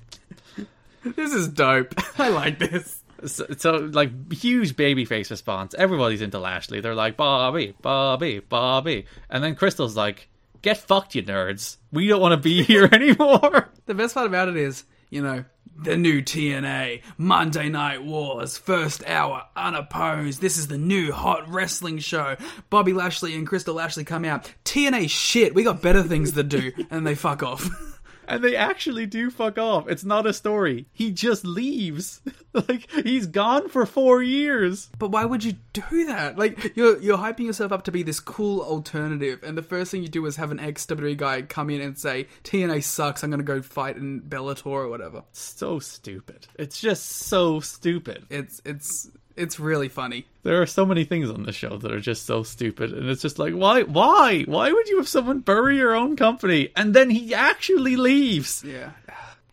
[1.04, 1.94] this is dope.
[2.20, 3.02] I like this.
[3.24, 5.74] So, so like huge babyface response.
[5.74, 6.80] Everybody's into Lashley.
[6.80, 10.28] They're like Bobby, Bobby, Bobby, and then Kristal's like,
[10.62, 11.76] "Get fucked, you nerds.
[11.92, 15.44] We don't want to be here anymore." The best part about it is, you know,
[15.78, 20.40] the new TNA, Monday Night Wars, first hour, unopposed.
[20.40, 22.36] This is the new hot wrestling show.
[22.70, 24.52] Bobby Lashley and Kristal Lashley come out.
[24.64, 26.72] TNA shit, we got better things to do.
[26.90, 27.68] And they fuck off.
[28.28, 29.88] And they actually do fuck off.
[29.88, 30.86] It's not a story.
[30.92, 32.20] He just leaves.
[32.52, 34.88] like he's gone for four years.
[34.98, 36.38] But why would you do that?
[36.38, 40.02] Like, you're, you're hyping yourself up to be this cool alternative, and the first thing
[40.02, 43.30] you do is have an ex WWE guy come in and say, TNA sucks, I'm
[43.30, 45.24] gonna go fight in Bellator or whatever.
[45.32, 46.46] So stupid.
[46.58, 48.26] It's just so stupid.
[48.30, 50.26] It's, it's, it's really funny.
[50.42, 53.22] There are so many things on the show that are just so stupid, and it's
[53.22, 57.10] just like, why, why, why would you have someone bury your own company and then
[57.10, 58.64] he actually leaves?
[58.64, 58.90] Yeah.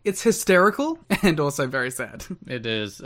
[0.03, 2.25] It's hysterical and also very sad.
[2.47, 2.99] It is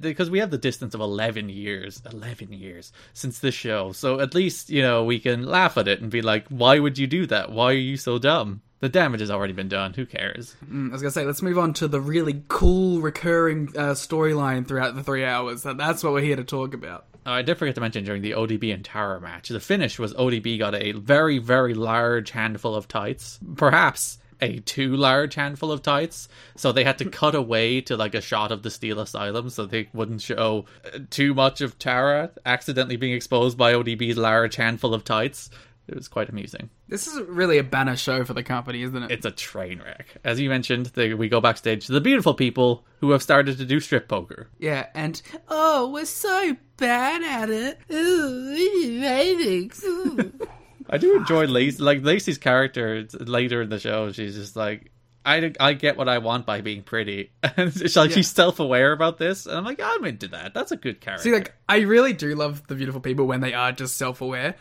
[0.00, 3.92] because we have the distance of eleven years, eleven years since this show.
[3.92, 6.98] So at least you know we can laugh at it and be like, "Why would
[6.98, 7.52] you do that?
[7.52, 9.92] Why are you so dumb?" The damage has already been done.
[9.92, 10.56] Who cares?
[10.62, 14.94] I was gonna say, let's move on to the really cool recurring uh, storyline throughout
[14.94, 15.62] the three hours.
[15.62, 17.04] That's what we're here to talk about.
[17.26, 20.14] Oh, I did forget to mention during the ODB and Tara match, the finish was
[20.14, 23.38] ODB got a very, very large handful of tights.
[23.56, 26.28] Perhaps a too large handful of tights.
[26.56, 29.66] So they had to cut away to like a shot of the Steel Asylum so
[29.66, 34.94] they wouldn't show uh, too much of Tara accidentally being exposed by ODB's large handful
[34.94, 35.50] of tights.
[35.90, 36.70] It was quite amusing.
[36.88, 39.10] This is really a banner show for the company, isn't it?
[39.10, 40.06] It's a train wreck.
[40.24, 43.64] As you mentioned, they, we go backstage to the beautiful people who have started to
[43.64, 44.48] do strip poker.
[44.58, 47.78] yeah, and oh, we're so bad at it.
[47.92, 49.82] Ooh, ratings.
[49.84, 50.32] Ooh.
[50.90, 51.82] I do enjoy Lacey.
[51.82, 54.90] Like Lacey's character later in the show, she's just like,
[55.24, 58.16] I, I get what I want by being pretty, and it's like Yeah.
[58.16, 60.54] she's self aware about this, and I'm like, I'm into that.
[60.54, 61.24] That's a good character.
[61.24, 64.54] See, like, I really do love the beautiful people when they are just self-aware,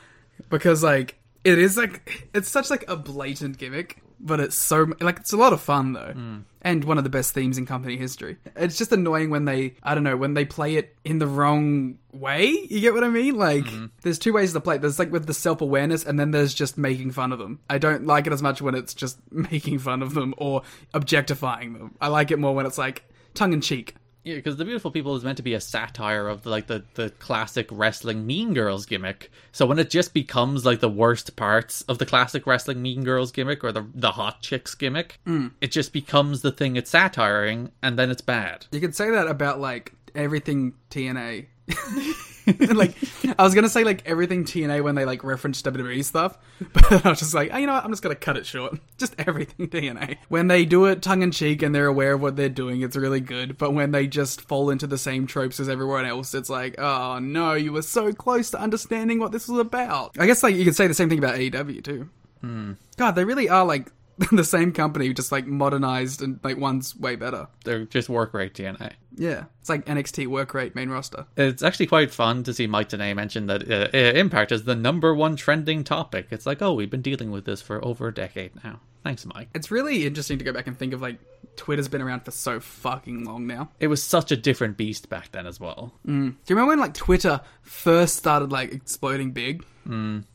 [0.50, 5.20] because like it is like it's such like a blatant gimmick, but it's so like
[5.20, 6.38] it's a lot of fun though, hmm.
[6.62, 8.38] and one of the best themes in company history.
[8.56, 11.98] It's just annoying when they I don't know when they play it in the wrong
[12.12, 12.48] way.
[12.70, 13.36] You get what I mean?
[13.36, 13.86] Like, hmm.
[14.02, 14.76] there's two ways to play.
[14.76, 14.82] it.
[14.82, 17.60] There's like with the self-awareness, and then there's just making fun of them.
[17.70, 21.74] I don't like it as much when it's just making fun of them or objectifying
[21.74, 21.96] them.
[22.02, 23.96] I like it more when it's like tongue in cheek.
[24.24, 27.10] Yeah, because the beautiful people is meant to be a satire of like the the
[27.12, 29.32] classic wrestling Mean Girls gimmick.
[29.52, 33.32] So when it just becomes like the worst parts of the classic wrestling Mean Girls
[33.32, 35.52] gimmick or the the hot chicks gimmick, mm.
[35.62, 38.66] it just becomes the thing it's satiring, and then it's bad.
[38.72, 41.46] You can say that about like everything TNA.
[42.74, 42.96] like
[43.38, 46.38] I was gonna say like everything TNA when they like reference WWE stuff,
[46.74, 47.84] but I was just like, oh, you know what?
[47.84, 48.80] I'm just gonna cut it short.
[48.98, 50.18] Just everything TNA.
[50.28, 52.98] When they do it tongue in cheek and they're aware of what they're doing, it's
[52.98, 53.58] really good.
[53.58, 57.20] But when they just fall into the same tropes as everyone else, it's like, oh
[57.20, 60.18] no, you were so close to understanding what this was about.
[60.20, 62.10] I guess like you could say the same thing about AEW too.
[62.42, 62.74] Hmm.
[62.98, 63.90] God, they really are like
[64.32, 67.48] the same company, just like modernized and like one's way better.
[67.64, 68.94] They're just work rate DNA.
[69.16, 71.26] Yeah, it's like NXT work rate main roster.
[71.38, 74.76] It's actually quite fun to see Mike Tenay mention that uh, uh, Impact is the
[74.76, 76.28] number one trending topic.
[76.32, 78.82] It's like, oh, we've been dealing with this for over a decade now.
[79.04, 79.48] Thanks, Mike.
[79.56, 81.18] It's really interesting to go back and think of like
[81.56, 83.70] Twitter's been around for so fucking long now.
[83.80, 85.94] It was such a different beast back then as well.
[86.06, 89.64] Do you remember when like Twitter first started like exploding big?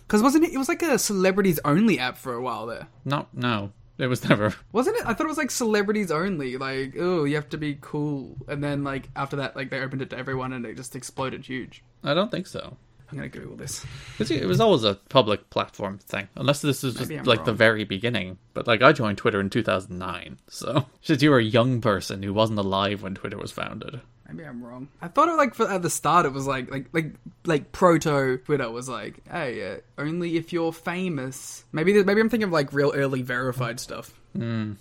[0.06, 0.52] Because wasn't it?
[0.52, 4.28] It was like a celebrities only app for a while there, Not, no, it was
[4.28, 4.54] never.
[4.72, 5.06] wasn't it?
[5.06, 6.56] I thought it was like celebrities only.
[6.56, 10.02] Like, oh, you have to be cool, and then like after that, like they opened
[10.02, 11.82] it to everyone, and it just exploded huge.
[12.02, 12.76] I don't think so.
[13.10, 13.84] I'm gonna Google this.
[14.18, 18.38] It was always a public platform thing, unless this is just like the very beginning.
[18.54, 22.32] But like I joined Twitter in 2009, so since you were a young person who
[22.34, 24.00] wasn't alive when Twitter was founded.
[24.28, 24.88] Maybe I'm wrong.
[25.02, 27.12] I thought it like for, at the start it was like like like
[27.44, 31.64] like proto Twitter was like, hey, uh, only if you're famous.
[31.72, 34.12] Maybe maybe I'm thinking of like real early verified stuff.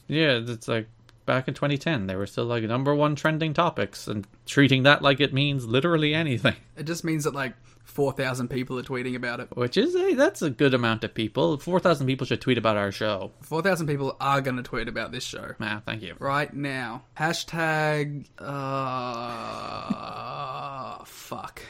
[0.07, 0.87] Yeah, it's like
[1.25, 5.19] back in 2010, they were still like number one trending topics and treating that like
[5.19, 6.55] it means literally anything.
[6.75, 7.53] It just means that like
[7.83, 9.47] four thousand people are tweeting about it.
[9.55, 11.57] Which is a that's a good amount of people.
[11.57, 13.31] 4,000 people should tweet about our show.
[13.41, 15.51] Four thousand people are gonna tweet about this show.
[15.59, 16.15] Ah, thank you.
[16.19, 17.03] right now.
[17.17, 18.25] Hashtag.
[18.39, 19.63] Uh.
[21.05, 21.61] fuck.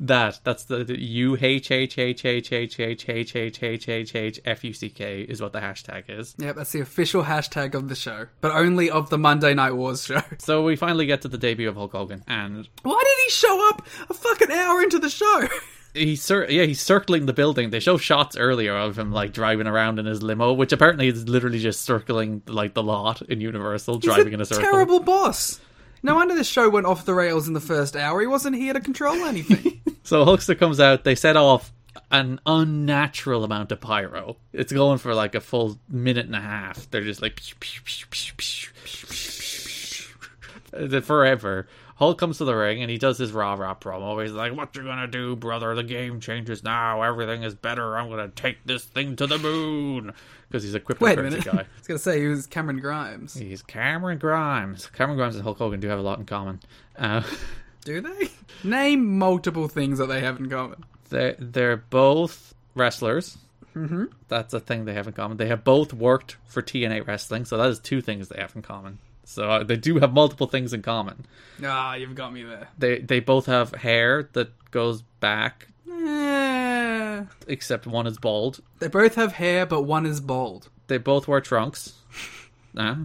[0.00, 4.14] That that's the, the U H H H H H H H H H H
[4.14, 6.34] H F U C K is what the hashtag is.
[6.38, 10.04] Yep, that's the official hashtag of the show, but only of the Monday Night Wars
[10.04, 10.20] show.
[10.38, 13.68] So we finally get to the debut of Hulk Hogan, and Why did he show
[13.70, 15.48] up a fucking hour into the show?
[15.94, 17.70] he's cir- yeah he's circling the building.
[17.70, 21.28] They show shots earlier of him like driving around in his limo, which apparently is
[21.28, 24.62] literally just circling like the lot in Universal, driving He's in a circle.
[24.70, 25.60] Terrible boss.
[26.02, 28.20] No wonder this show went off the rails in the first hour.
[28.20, 29.80] He wasn't here to control anything.
[30.02, 31.04] so Huckster comes out.
[31.04, 31.72] They set off
[32.10, 34.36] an unnatural amount of pyro.
[34.52, 36.90] It's going for like a full minute and a half.
[36.90, 37.40] They're just like
[41.02, 41.68] forever.
[42.02, 44.20] Hulk comes to the ring and he does his rah rah promo.
[44.20, 45.72] He's like, "What you gonna do, brother?
[45.76, 47.02] The game changes now.
[47.02, 47.96] Everything is better.
[47.96, 50.12] I'm gonna take this thing to the moon."
[50.48, 51.44] Because he's a Wait a cryptocurrency minute.
[51.44, 51.52] guy.
[51.60, 53.34] I was gonna say he was Cameron Grimes.
[53.34, 54.88] He's Cameron Grimes.
[54.88, 56.58] Cameron Grimes and Hulk Hogan do have a lot in common.
[56.98, 57.22] Uh,
[57.84, 58.30] Do they?
[58.64, 60.82] Name multiple things that they have in common.
[61.08, 63.38] They're, they're both wrestlers.
[63.76, 64.06] Mm-hmm.
[64.26, 65.36] That's a thing they have in common.
[65.36, 68.62] They have both worked for TNA Wrestling, so that is two things they have in
[68.62, 68.98] common.
[69.24, 71.26] So uh, they do have multiple things in common.
[71.64, 72.68] Ah, you've got me there.
[72.78, 77.24] They they both have hair that goes back, Eh.
[77.46, 78.60] except one is bald.
[78.80, 80.68] They both have hair, but one is bald.
[80.88, 81.94] They both wear trunks.
[82.74, 82.96] Nah,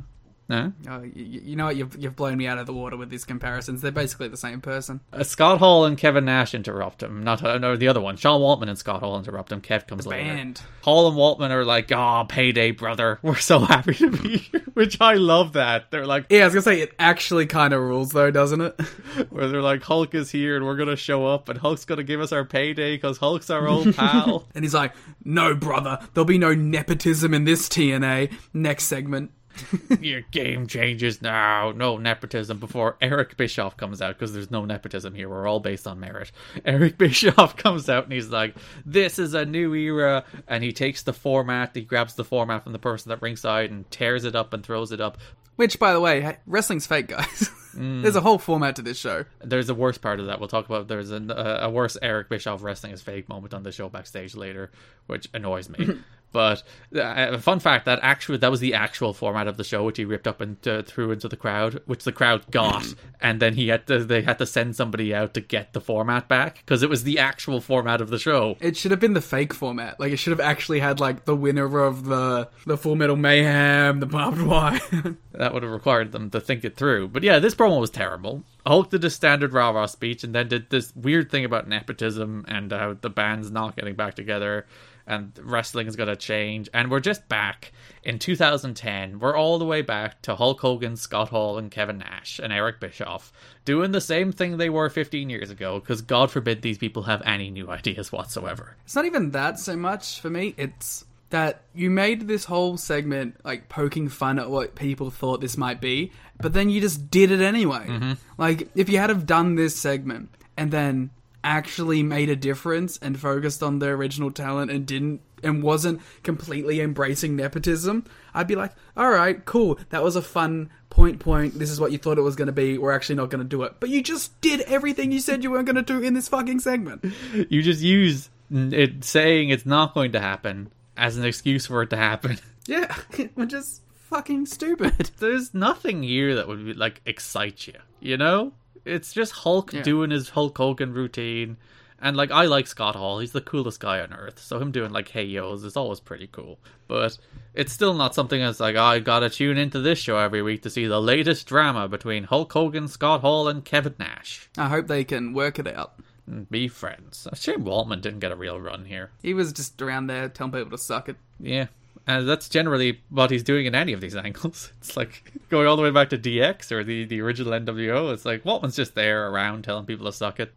[0.50, 0.70] nah.
[0.90, 1.76] Oh, you, you know what?
[1.76, 3.82] You've, you've blown me out of the water with these comparisons.
[3.82, 5.02] They're basically the same person.
[5.12, 7.24] Uh, Scott Hall and Kevin Nash interrupt him.
[7.24, 8.18] Not uh, no, the other one.
[8.18, 9.62] Sean Waltman and Scott Hall interrupt him.
[9.62, 10.34] Kev comes later.
[10.36, 10.62] Band.
[10.82, 13.20] Hall and Waltman are like, "Oh, payday, brother!
[13.24, 16.54] We're so happy to be here." Which I love that they're like, Yeah, I was
[16.54, 18.80] gonna say it actually kind of rules though, doesn't it?
[19.30, 22.22] where they're like, Hulk is here and we're gonna show up and Hulk's gonna give
[22.22, 24.46] us our payday because Hulk's our old pal.
[24.54, 29.32] and he's like, "No, brother, there'll be no nepotism in this TNA." Next segment.
[30.02, 31.72] Your game changes now.
[31.72, 35.30] No nepotism before Eric Bischoff comes out because there's no nepotism here.
[35.30, 36.32] We're all based on merit.
[36.66, 41.04] Eric Bischoff comes out and he's like, "This is a new era," and he takes
[41.04, 41.72] the format.
[41.74, 44.92] He grabs the format from the person at ringside and tears it up and throws
[44.92, 45.18] it up.
[45.56, 47.50] Which, by the way, wrestling's fake, guys.
[47.74, 49.26] There's a whole format to this show.
[49.44, 50.40] There's a worse part of that.
[50.40, 50.88] We'll talk about.
[50.88, 54.36] There's an, uh, a worse Eric Bischoff wrestling is fake moment on the show backstage
[54.36, 54.72] later,
[55.06, 56.00] which annoys me.
[56.32, 56.64] But
[56.96, 60.06] uh, fun fact that actually that was the actual format of the show, which he
[60.06, 62.86] ripped up and uh, threw into the crowd, which the crowd got,
[63.22, 66.28] and then he had to they had to send somebody out to get the format
[66.28, 68.58] back because it was the actual format of the show.
[68.60, 70.00] It should have been the fake format.
[70.00, 74.00] Like it should have actually had like the winner of the the Full Metal Mayhem,
[74.00, 74.80] the barbed wire.
[75.38, 77.10] That would have required them to think it through.
[77.10, 78.44] But yeah, this promo was terrible.
[78.66, 82.44] Hulk did a standard rah rah speech and then did this weird thing about nepotism
[82.48, 84.66] and how the band's not getting back together
[85.08, 86.70] and wrestling is going to change.
[86.74, 87.72] And we're just back
[88.04, 89.20] in 2010.
[89.20, 92.80] We're all the way back to Hulk Hogan, Scott Hall, and Kevin Nash and Eric
[92.80, 93.32] Bischoff
[93.66, 97.22] doing the same thing they were 15 years ago because God forbid these people have
[97.26, 98.76] any new ideas whatsoever.
[98.86, 100.54] it's not even that so much for me.
[100.58, 105.58] It's that you made this whole segment like poking fun at what people thought this
[105.58, 107.86] might be, but then you just did it anyway.
[107.86, 108.14] Mm-hmm.
[108.38, 111.10] Like if you had have done this segment and then
[111.44, 116.82] actually made a difference and focused on their original talent and didn't and wasn't completely
[116.82, 119.80] embracing nepotism, I'd be like, all right, cool.
[119.90, 121.60] That was a fun point point.
[121.60, 122.78] This is what you thought it was going to be.
[122.78, 123.76] We're actually not going to do it.
[123.80, 126.60] But you just did everything you said you weren't going to do in this fucking
[126.60, 127.06] segment.
[127.50, 131.90] You just use it saying it's not going to happen as an excuse for it
[131.92, 132.40] to happen.
[132.70, 132.94] Yeah,
[133.36, 135.12] which is fucking stupid.
[135.20, 138.52] There's nothing here that would like excite you, you know?
[138.88, 139.84] It's just Hulk Yeah.
[139.84, 141.58] doing his Hulk Hogan routine.
[142.00, 144.38] And like I like Scott Hall, he's the coolest guy on earth.
[144.40, 146.60] So him doing like hey yo's is always pretty cool.
[146.88, 147.18] But
[147.56, 150.70] it's still not something that's like I gotta tune into this show every week to
[150.70, 154.48] see the latest drama between Hulk Hogan, Scott Hall, and Kevin Nash.
[154.58, 155.94] I hope they can work it out.
[156.28, 157.28] And be friends.
[157.34, 159.10] Sean Waltman didn't get a real run here.
[159.24, 161.16] He was just around there telling people to suck it.
[161.40, 161.68] Yeah.
[162.08, 164.72] And that's generally what he's doing in any of these angles.
[164.80, 168.14] It's like going all the way back to DX or the, the original NWO.
[168.14, 170.54] It's like Waltman's just there around telling people to suck it.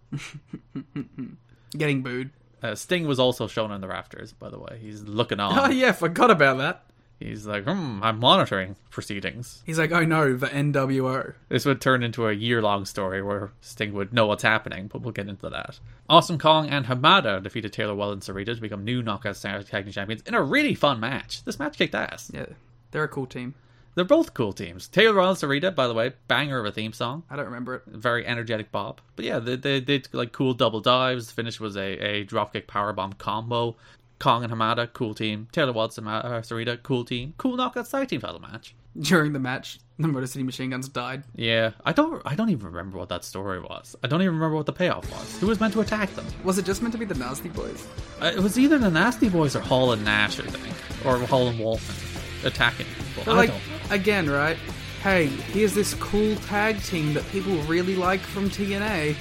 [1.76, 2.30] Getting booed.
[2.62, 4.78] Uh, Sting was also shown on the rafters, by the way.
[4.80, 5.58] He's looking on.
[5.58, 5.76] Oh on.
[5.76, 6.84] yeah, forgot about that.
[7.20, 9.62] He's like, hmm, I'm monitoring proceedings.
[9.66, 11.34] He's like, oh no, the NWO.
[11.50, 15.02] This would turn into a year long story where Sting would know what's happening, but
[15.02, 15.78] we'll get into that.
[16.08, 19.92] Awesome Kong and Hamada defeated Taylor Wilde and Sarita to become new Knockout Tag Team
[19.92, 21.44] Champions in a really fun match.
[21.44, 22.30] This match kicked ass.
[22.32, 22.46] Yeah,
[22.90, 23.54] they're a cool team.
[23.94, 24.88] They're both cool teams.
[24.88, 27.24] Taylor Wilde and Sarita, by the way, banger of a theme song.
[27.28, 27.82] I don't remember it.
[27.86, 29.00] Very energetic bop.
[29.16, 31.26] But yeah, they, they did like cool double dives.
[31.26, 33.76] The finish was a, a dropkick powerbomb combo.
[34.20, 35.48] Kong and Hamada, cool team.
[35.50, 37.34] Taylor Watts and uh, Sarita, cool team.
[37.38, 38.74] Cool knockout side team title match.
[38.98, 41.22] During the match, the Motor City Machine Guns died.
[41.34, 43.96] Yeah, I don't I don't even remember what that story was.
[44.02, 45.38] I don't even remember what the payoff was.
[45.38, 46.26] Who was meant to attack them?
[46.44, 47.86] Was it just meant to be the Nasty Boys?
[48.20, 51.48] Uh, it was either the Nasty Boys or Hall and Nash, I think, or Hall
[51.48, 53.22] and Waltman attacking people.
[53.24, 53.92] But I like, don't.
[53.92, 54.56] again, right?
[55.02, 59.16] Hey, here's this cool tag team that people really like from TNA.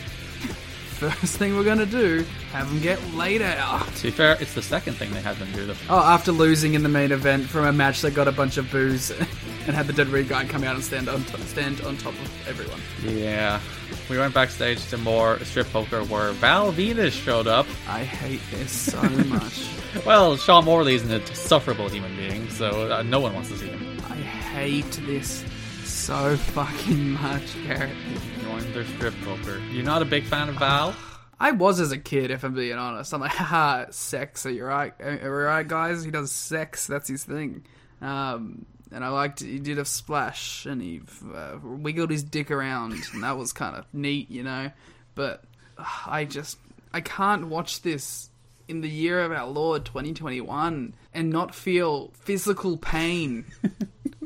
[1.00, 3.88] First thing we're gonna do, have them get laid out.
[3.96, 5.66] To be fair, it's the second thing they had them do.
[5.66, 8.58] The Oh, after losing in the main event from a match that got a bunch
[8.58, 9.10] of boos
[9.68, 12.14] and had the Dead Rig guy come out and stand on t- stand on top
[12.14, 12.82] of everyone.
[13.18, 13.62] Yeah.
[14.10, 17.66] We went backstage to more strip poker where Val Venis showed up.
[17.88, 19.68] I hate this so much.
[20.06, 24.00] Well, Sean Morley's an insufferable human being, so uh, no one wants to see him.
[24.08, 25.44] I hate this
[25.90, 27.96] so fucking much, Garrett.
[28.44, 29.60] Join their strip poker.
[29.72, 30.96] You're not a big fan of Val?
[31.40, 33.14] I was as a kid, if I'm being honest.
[33.14, 34.46] I'm like, haha, sex.
[34.46, 34.94] Are you right?
[35.00, 36.04] Are you right, guys?
[36.04, 36.86] He does sex.
[36.86, 37.66] That's his thing.
[38.02, 41.02] Um, and I liked he did a splash and he
[41.34, 44.72] uh, wiggled his dick around, and that was kind of neat, you know.
[45.16, 45.44] But
[45.78, 46.58] uh, I just
[46.94, 48.30] I can't watch this
[48.68, 53.46] in the year of our Lord 2021 and not feel physical pain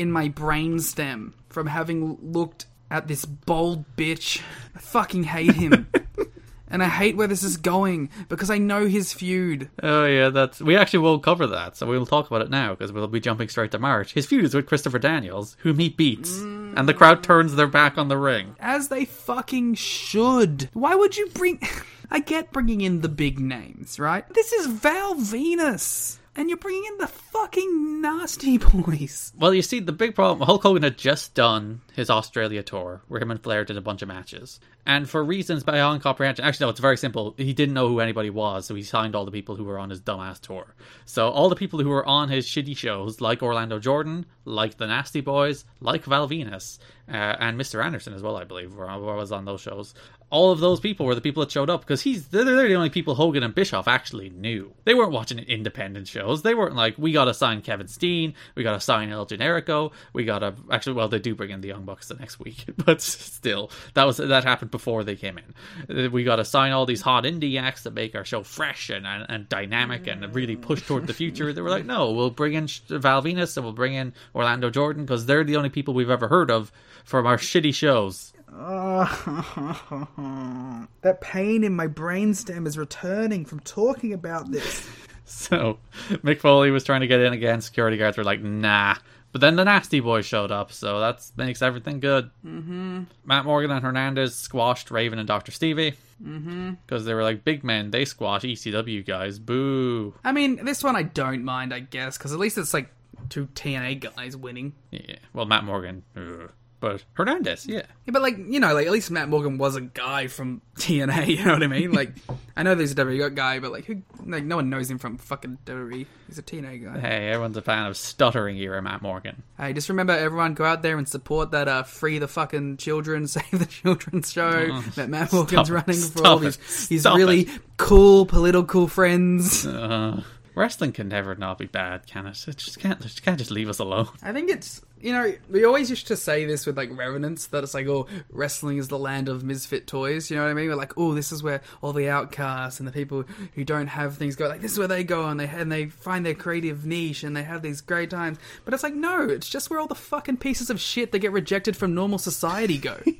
[0.00, 4.40] in my brainstem from having looked at this bold bitch.
[4.74, 5.88] I fucking hate him.
[6.70, 9.68] and I hate where this is going because I know his feud.
[9.82, 12.92] Oh yeah, that's we actually will cover that, so we'll talk about it now because
[12.92, 14.14] we'll be jumping straight to March.
[14.14, 17.98] His feud is with Christopher Daniels, whom he beats, and the crowd turns their back
[17.98, 18.56] on the ring.
[18.58, 20.70] As they fucking should.
[20.72, 21.60] Why would you bring.
[22.10, 24.26] I get bringing in the big names, right?
[24.32, 26.16] This is Val Venis.
[26.36, 29.32] And you're bringing in the fucking nasty boys.
[29.36, 33.20] Well, you see, the big problem Hulk Hogan had just done his Australia tour, where
[33.20, 36.70] him and Flair did a bunch of matches, and for reasons beyond comprehension, actually, no,
[36.70, 37.34] it's very simple.
[37.36, 39.90] He didn't know who anybody was, so he signed all the people who were on
[39.90, 40.74] his dumbass tour.
[41.04, 44.86] So all the people who were on his shitty shows, like Orlando Jordan, like the
[44.86, 47.84] Nasty Boys, like Val Venis, uh, and Mr.
[47.84, 49.94] Anderson as well, I believe, was on those shows.
[50.30, 52.74] All of those people were the people that showed up because he's they're, they're the
[52.74, 54.72] only people Hogan and Bischoff actually knew.
[54.84, 56.42] They weren't watching independent shows.
[56.42, 60.54] They weren't like we gotta sign Kevin Steen, we gotta sign El Generico, we gotta
[60.70, 64.04] actually well they do bring in the Young Bucks the next week, but still that
[64.04, 66.06] was that happened before they came in.
[66.06, 69.06] Uh, We gotta sign all these hot indie acts that make our show fresh and,
[69.06, 71.52] and, and dynamic and really push toward the future.
[71.52, 75.04] They were like, no, we'll bring in Val Venis and we'll bring in Orlando Jordan
[75.04, 76.70] because they're the only people we've ever heard of
[77.04, 78.32] from our shitty shows.
[81.02, 84.88] that pain in my brainstem is returning from talking about this.
[85.30, 87.60] So Mick Foley was trying to get in again.
[87.60, 88.96] Security guards were like, nah.
[89.30, 92.30] But then the Nasty Boy showed up, so that makes everything good.
[92.44, 93.04] Mm-hmm.
[93.24, 95.52] Matt Morgan and Hernandez squashed Raven and Dr.
[95.52, 95.94] Stevie.
[96.20, 96.72] Mm-hmm.
[96.84, 99.38] Because they were like, big men, they squash ECW guys.
[99.38, 100.14] Boo.
[100.24, 102.90] I mean, this one I don't mind, I guess, because at least it's like
[103.28, 104.72] two TNA guys winning.
[104.90, 105.14] Yeah.
[105.32, 106.02] Well, Matt Morgan.
[106.16, 106.50] ugh.
[106.80, 107.82] But Hernandez, yeah.
[108.06, 111.26] Yeah, but like you know, like at least Matt Morgan was a guy from TNA.
[111.28, 111.92] You know what I mean?
[111.92, 112.12] Like
[112.56, 114.02] I know there's a WWE guy, but like who?
[114.24, 116.06] Like no one knows him from fucking WWE.
[116.26, 117.00] He's a TNA guy.
[117.00, 119.42] Hey, everyone's a fan of stuttering era Matt Morgan.
[119.58, 123.26] Hey, just remember, everyone go out there and support that uh, free the fucking children,
[123.26, 126.56] save the children's show that Matt Morgan's Stop running for all it.
[126.56, 127.60] his, really it.
[127.76, 129.66] cool political friends.
[129.66, 130.22] Uh,
[130.54, 132.42] wrestling can never not be bad, can it?
[132.48, 133.04] It just can't.
[133.04, 134.08] It can't just leave us alone.
[134.22, 137.64] I think it's you know we always used to say this with like revenants that
[137.64, 140.30] it's like oh wrestling is the land of misfit toys.
[140.30, 140.68] You know what I mean?
[140.68, 143.24] We're like oh this is where all the outcasts and the people
[143.54, 144.48] who don't have things go.
[144.48, 147.36] Like this is where they go and they and they find their creative niche and
[147.36, 148.38] they have these great times.
[148.64, 151.32] But it's like no, it's just where all the fucking pieces of shit that get
[151.32, 152.98] rejected from normal society go.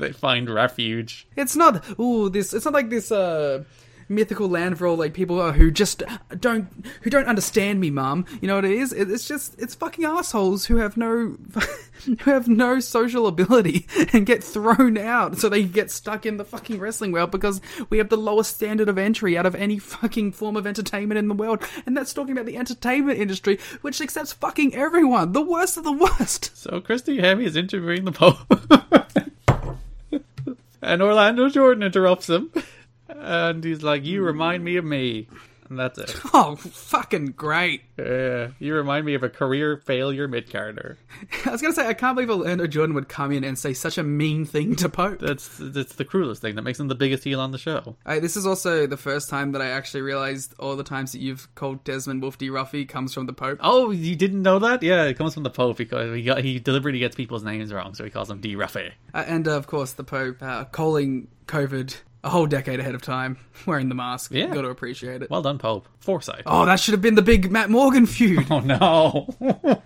[0.00, 1.26] They find refuge.
[1.36, 2.54] It's not ooh this.
[2.54, 3.64] It's not like this uh
[4.10, 6.02] mythical land for all like people who just
[6.38, 6.68] don't
[7.02, 8.26] who don't understand me, mum.
[8.40, 8.92] You know what it is?
[8.92, 11.36] It's just it's fucking assholes who have no
[12.04, 16.44] who have no social ability and get thrown out, so they get stuck in the
[16.44, 20.32] fucking wrestling world because we have the lowest standard of entry out of any fucking
[20.32, 24.32] form of entertainment in the world, and that's talking about the entertainment industry, which accepts
[24.32, 26.50] fucking everyone, the worst of the worst.
[26.60, 28.36] So Christy Hemme is interviewing the Pope,
[30.82, 32.52] and Orlando Jordan interrupts him,
[33.16, 35.28] and he's like, "You remind me of me,"
[35.68, 36.14] and that's it.
[36.32, 37.82] Oh, fucking great.
[37.98, 40.96] Yeah, you remind me of a career failure mid Carter.
[41.46, 43.98] I was gonna say I can't believe Orlando Jordan would come in and say such
[43.98, 45.18] a mean thing to Pope.
[45.18, 47.96] That's that's the cruelest thing that makes him the biggest heel on the show.
[48.06, 51.20] I, this is also the first time that I actually realized all the times that
[51.20, 52.48] you've called Desmond Wolfe D.
[52.48, 53.58] Ruffy comes from the Pope.
[53.60, 54.82] Oh, you didn't know that?
[54.82, 57.94] Yeah, it comes from the Pope because he got, he deliberately gets people's names wrong,
[57.94, 58.56] so he calls them D.
[58.56, 58.92] Ruffy.
[59.12, 63.02] Uh, and uh, of course, the Pope uh, calling COVID a whole decade ahead of
[63.02, 64.32] time, wearing the mask.
[64.32, 64.46] Yeah.
[64.46, 65.30] Got to appreciate it.
[65.30, 65.88] Well done, Pope.
[66.00, 66.42] Foresight.
[66.46, 68.46] oh, that should have been the big Matt Morgan feud.
[68.50, 69.28] Oh no.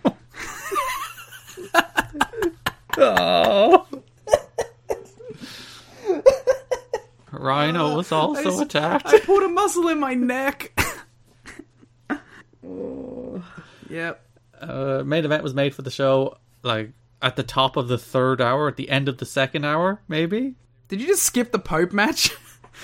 [2.99, 3.87] oh.
[7.33, 9.07] Rhino was also attacked.
[9.07, 10.73] I pulled a muscle in my neck.
[13.91, 14.27] Yep.
[14.61, 18.41] Uh, main event was made for the show, like at the top of the third
[18.41, 20.55] hour, at the end of the second hour, maybe.
[20.95, 22.31] Did you just skip the Pope match?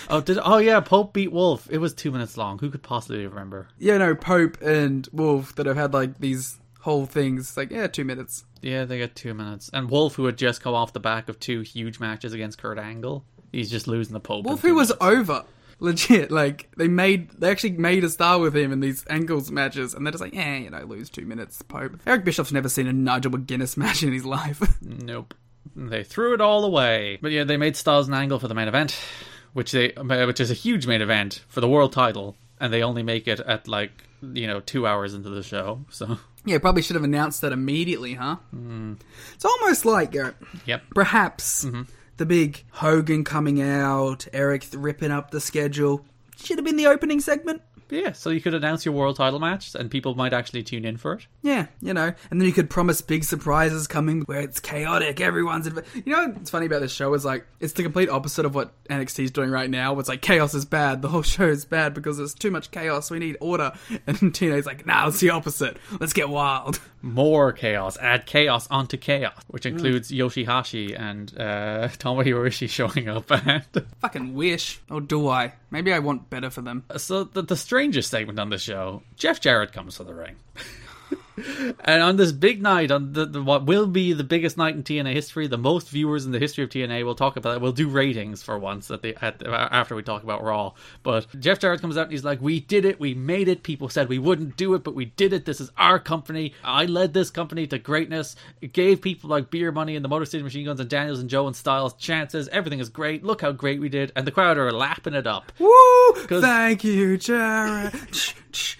[0.08, 1.68] Oh, did oh yeah, Pope beat Wolfe.
[1.70, 2.58] It was two minutes long.
[2.58, 3.68] Who could possibly remember?
[3.76, 7.56] yeah, no, Pope and Wolfe that have had like these whole things.
[7.56, 8.44] Like, yeah, two minutes.
[8.62, 9.68] Yeah, they got two minutes.
[9.72, 12.78] And Wolfe, who had just come off the back of two huge matches against Kurt
[12.78, 14.44] Angle, he's just losing the Pope.
[14.44, 15.44] Wolfe, who was over.
[15.80, 19.92] Legit, like they made, they actually made a star with him in these angles matches,
[19.92, 21.98] and they're just like, eh, you know, lose two minutes, Pope.
[22.06, 24.62] Eric Bischoff's never seen a Nigel McGuinness match in his life.
[24.82, 25.34] Nope.
[25.76, 27.18] They threw it all away.
[27.20, 28.98] But yeah, they made Styles and Angle for the main event,
[29.52, 33.02] which they which is a huge main event for the world title, and they only
[33.02, 33.92] make it at like
[34.22, 35.84] you know two hours into the show.
[35.90, 38.36] So yeah, probably should have announced that immediately, huh?
[39.34, 40.32] It's almost like, uh,
[40.64, 40.82] yep.
[40.94, 41.66] perhaps
[42.16, 46.04] the big Hogan coming out, Eric ripping up the schedule
[46.42, 47.62] should have been the opening segment.
[47.90, 50.96] Yeah, so you could announce your world title match, and people might actually tune in
[50.96, 51.26] for it.
[51.42, 55.20] Yeah, you know, and then you could promise big surprises coming where it's chaotic.
[55.20, 58.44] Everyone's, adv- you know, what's funny about this show is like it's the complete opposite
[58.44, 59.98] of what NXT is doing right now.
[59.98, 61.02] It's like chaos is bad.
[61.02, 63.10] The whole show is bad because there's too much chaos.
[63.10, 63.72] We need order.
[64.06, 65.76] And TNA's like, nah, it's the opposite.
[65.98, 66.80] Let's get wild.
[67.02, 67.96] More chaos.
[67.98, 73.30] Add chaos onto chaos, which includes Yoshihashi and uh, Ishii showing up.
[73.30, 73.64] And
[74.00, 75.54] Fucking wish, or do I?
[75.70, 76.84] Maybe I want better for them.
[76.96, 80.36] so the, the strangest segment on the show, Jeff Jarrett comes to the ring.
[81.84, 84.82] and on this big night, on the, the what will be the biggest night in
[84.82, 87.60] TNA history, the most viewers in the history of TNA, we'll talk about it.
[87.60, 90.72] We'll do ratings for once at the, at the, after we talk about Raw.
[91.02, 93.00] But Jeff Jarrett comes out and he's like, "We did it.
[93.00, 93.62] We made it.
[93.62, 95.44] People said we wouldn't do it, but we did it.
[95.44, 96.54] This is our company.
[96.64, 98.36] I led this company to greatness.
[98.60, 101.30] It gave people like Beer Money and the Motor City Machine Guns and Daniels and
[101.30, 102.48] Joe and Styles chances.
[102.48, 103.24] Everything is great.
[103.24, 105.52] Look how great we did." And the crowd are lapping it up.
[105.58, 106.12] Woo!
[106.14, 107.94] Thank you, Jared.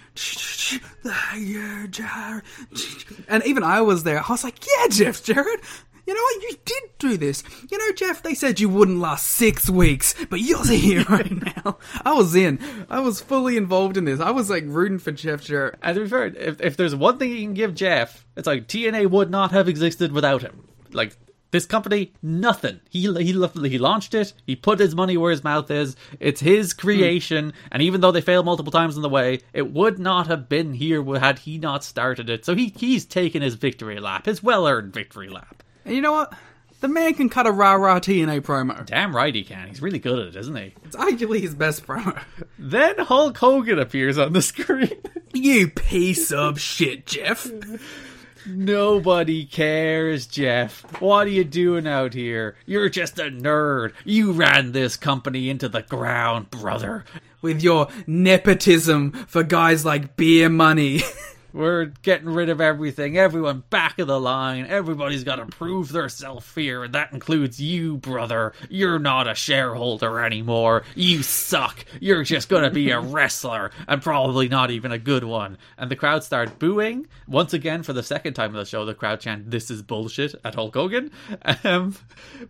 [1.91, 2.43] Jared.
[3.29, 4.21] And even I was there.
[4.21, 5.61] I was like, yeah, Jeff, Jared.
[6.07, 6.43] You know what?
[6.43, 7.45] You did do this.
[7.71, 11.79] You know, Jeff, they said you wouldn't last six weeks, but you're here right now.
[12.05, 12.59] I was in.
[12.89, 14.18] I was fully involved in this.
[14.18, 15.79] I was like rooting for Jeff Jarrett.
[15.83, 18.66] And to be fair, if, if there's one thing you can give Jeff, it's like
[18.66, 20.64] TNA would not have existed without him.
[20.93, 21.16] Like
[21.51, 22.80] this company, nothing.
[22.88, 24.32] He he he launched it.
[24.46, 25.96] He put his money where his mouth is.
[26.18, 26.80] It's his hmm.
[26.80, 30.48] creation, and even though they failed multiple times on the way, it would not have
[30.48, 32.44] been here had he not started it.
[32.44, 35.62] So he he's taken his victory lap, his well earned victory lap.
[35.84, 36.34] And you know what?
[36.80, 38.86] The man can cut a rah rah TNA promo.
[38.86, 39.68] Damn right he can.
[39.68, 40.74] He's really good at it, isn't he?
[40.84, 42.22] It's arguably his best promo.
[42.59, 44.96] Then Hulk Hogan appears on the screen.
[45.34, 47.46] You piece of shit, Jeff.
[48.53, 51.01] Nobody cares, Jeff.
[51.01, 52.57] What are you doing out here?
[52.66, 53.92] You're just a nerd.
[54.05, 57.05] You ran this company into the ground, brother.
[57.42, 61.03] With your nepotism for guys like beer money.
[61.53, 63.18] We're getting rid of everything.
[63.18, 64.66] Everyone back of the line.
[64.66, 68.53] Everybody's got to prove their self here, and that includes you, brother.
[68.68, 70.84] You're not a shareholder anymore.
[70.94, 71.84] You suck.
[72.01, 75.59] You're just going to be a wrestler, and probably not even a good one.
[75.76, 77.07] And the crowd start booing.
[77.26, 80.34] Once again, for the second time of the show, the crowd chant, This is bullshit
[80.44, 81.11] at Hulk Hogan.
[81.62, 81.94] Um,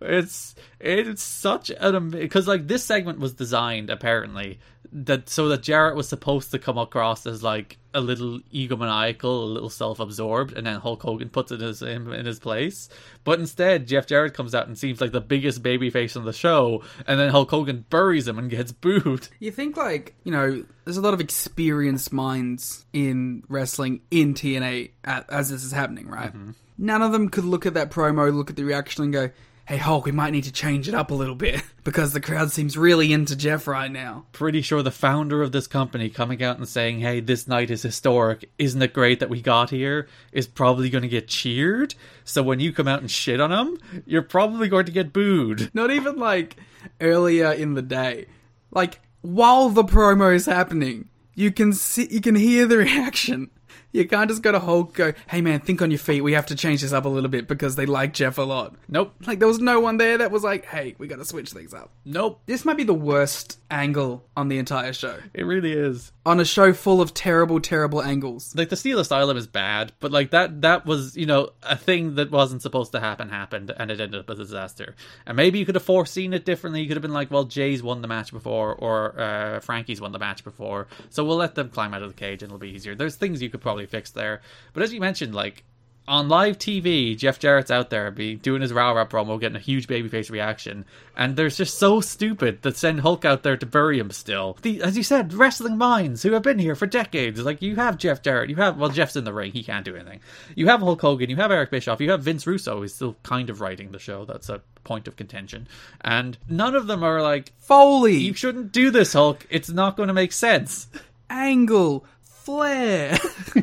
[0.00, 2.10] it's, it's such an.
[2.10, 4.60] Because, like, this segment was designed, apparently,
[4.92, 9.28] that so that Jarrett was supposed to come across as like a little egomaniacal, a
[9.28, 12.88] little self-absorbed, and then Hulk Hogan puts it as him in his place.
[13.24, 16.82] But instead, Jeff Jarrett comes out and seems like the biggest babyface on the show,
[17.06, 19.28] and then Hulk Hogan buries him and gets booed.
[19.38, 24.90] You think like you know, there's a lot of experienced minds in wrestling in TNA
[25.04, 26.28] as this is happening, right?
[26.28, 26.50] Mm-hmm.
[26.78, 29.30] None of them could look at that promo, look at the reaction, and go,
[29.70, 32.50] "Hey Hulk, we might need to change it up a little bit because the crowd
[32.50, 36.58] seems really into Jeff right now." Pretty sure the founder of this company coming out
[36.58, 38.50] and saying, "Hey, this night is historic.
[38.58, 41.94] Isn't it great that we got here, is probably going to get cheered.
[42.24, 45.70] So when you come out and shit on him, you're probably going to get booed.
[45.72, 46.56] Not even like
[47.00, 48.26] earlier in the day,
[48.72, 53.50] like while the promo is happening, you can see, you can hear the reaction.
[53.92, 56.20] You can't just go to Hulk, go, "Hey man, think on your feet.
[56.20, 58.74] We have to change this up a little bit because they like Jeff a lot."
[58.88, 59.14] Nope.
[59.26, 61.74] Like there was no one there that was like, "Hey, we got to switch things
[61.74, 62.40] up." Nope.
[62.46, 65.16] This might be the worst angle on the entire show.
[65.34, 66.12] It really is.
[66.26, 68.54] On a show full of terrible, terrible angles.
[68.54, 72.16] like the Steel Asylum is bad, but like that that was you know a thing
[72.16, 74.94] that wasn't supposed to happen happened, and it ended up a disaster.
[75.26, 76.82] And maybe you could have foreseen it differently.
[76.82, 80.12] You could have been like, well, Jay's won the match before, or uh, Frankie's won
[80.12, 82.68] the match before, so we'll let them climb out of the cage, and it'll be
[82.68, 82.94] easier.
[82.94, 84.42] There's things you could probably fix there,
[84.74, 85.64] but as you mentioned, like.
[86.10, 89.60] On live TV, Jeff Jarrett's out there be doing his rah rah promo, getting a
[89.60, 90.84] huge babyface reaction,
[91.16, 94.58] and there's just so stupid that send Hulk out there to bury him still.
[94.62, 97.40] The, as you said, wrestling minds who have been here for decades.
[97.40, 99.94] Like you have Jeff Jarrett, you have well, Jeff's in the ring, he can't do
[99.94, 100.18] anything.
[100.56, 103.48] You have Hulk Hogan, you have Eric Bischoff, you have Vince Russo, who's still kind
[103.48, 104.24] of writing the show.
[104.24, 105.68] That's a point of contention,
[106.00, 109.46] and none of them are like, Foley, you shouldn't do this, Hulk.
[109.48, 110.88] It's not going to make sense.
[111.30, 113.16] Angle, Flair,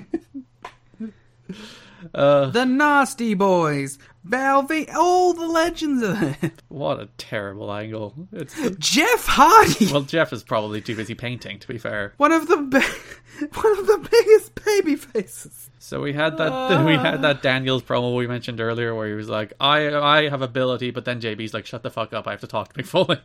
[2.14, 6.52] Uh, the Nasty Boys, Balvin, all the legends are there.
[6.68, 8.28] what a terrible angle.
[8.32, 11.60] It's Jeff Hardy, well, Jeff is probably too busy painting.
[11.60, 12.14] To be fair.
[12.18, 12.80] one of the be-
[13.54, 15.70] one of the biggest baby faces.
[15.80, 19.30] So we had that we had that Daniels promo we mentioned earlier where he was
[19.30, 22.42] like, I I have ability, but then JB's like, shut the fuck up, I have
[22.42, 23.20] to talk to Mick Foley.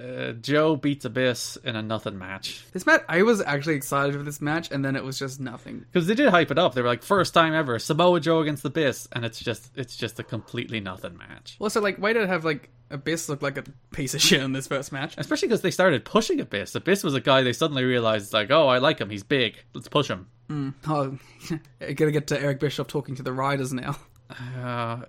[0.00, 2.64] uh, Joe beats Abyss in a nothing match.
[2.72, 5.80] This match, I was actually excited for this match, and then it was just nothing.
[5.80, 6.74] Because they did hype it up.
[6.74, 9.96] They were like, first time ever, Samoa Joe against the Abyss, and it's just it's
[9.96, 11.56] just a completely nothing match.
[11.60, 14.66] Also, like, way to have like Abyss looked like a piece of shit in this
[14.66, 15.14] first match.
[15.18, 16.74] Especially because they started pushing Abyss.
[16.74, 19.88] Abyss was a guy they suddenly realized like, oh, I like him, he's big, let's
[19.88, 20.26] push him.
[20.86, 21.18] Oh,
[21.94, 23.96] gonna get to Eric Bischoff talking to the riders now.
[24.60, 25.02] Uh,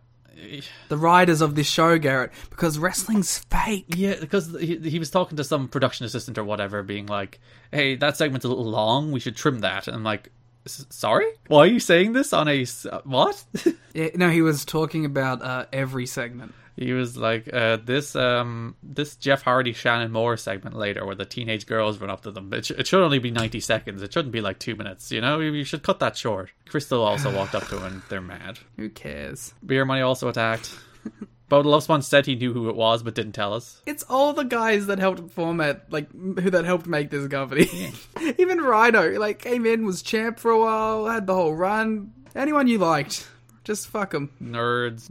[0.88, 3.86] The riders of this show, Garrett, because wrestling's fake.
[3.90, 7.40] Yeah, because he, he was talking to some production assistant or whatever, being like,
[7.72, 9.12] "Hey, that segment's a little long.
[9.12, 10.32] We should trim that." And I'm like,
[10.66, 12.66] "Sorry, why are you saying this on a
[13.04, 13.44] what?"
[13.94, 16.54] Yeah, no, he was talking about uh, every segment.
[16.80, 21.26] He was like, uh, "This um this Jeff Hardy Shannon Moore segment later, where the
[21.26, 22.54] teenage girls run up to them.
[22.54, 24.02] It, sh- it should only be 90 seconds.
[24.02, 25.12] It shouldn't be like two minutes.
[25.12, 28.22] You know, you, should cut that short." Kristal also walked up to him, and they're
[28.22, 28.60] mad.
[28.78, 29.54] Who cares?
[29.66, 30.74] Beer Money also attacked.
[31.52, 33.82] Bubba Love Sponge said he knew who it was, but didn't tell us.
[33.86, 37.68] It's all the guys that helped format, like, who that helped make this company.
[38.38, 42.14] Even Rhino, like, came in, was champ for a while, had the whole run.
[42.36, 43.28] Anyone you liked,
[43.64, 44.30] just fuck them.
[44.42, 45.10] Nerds.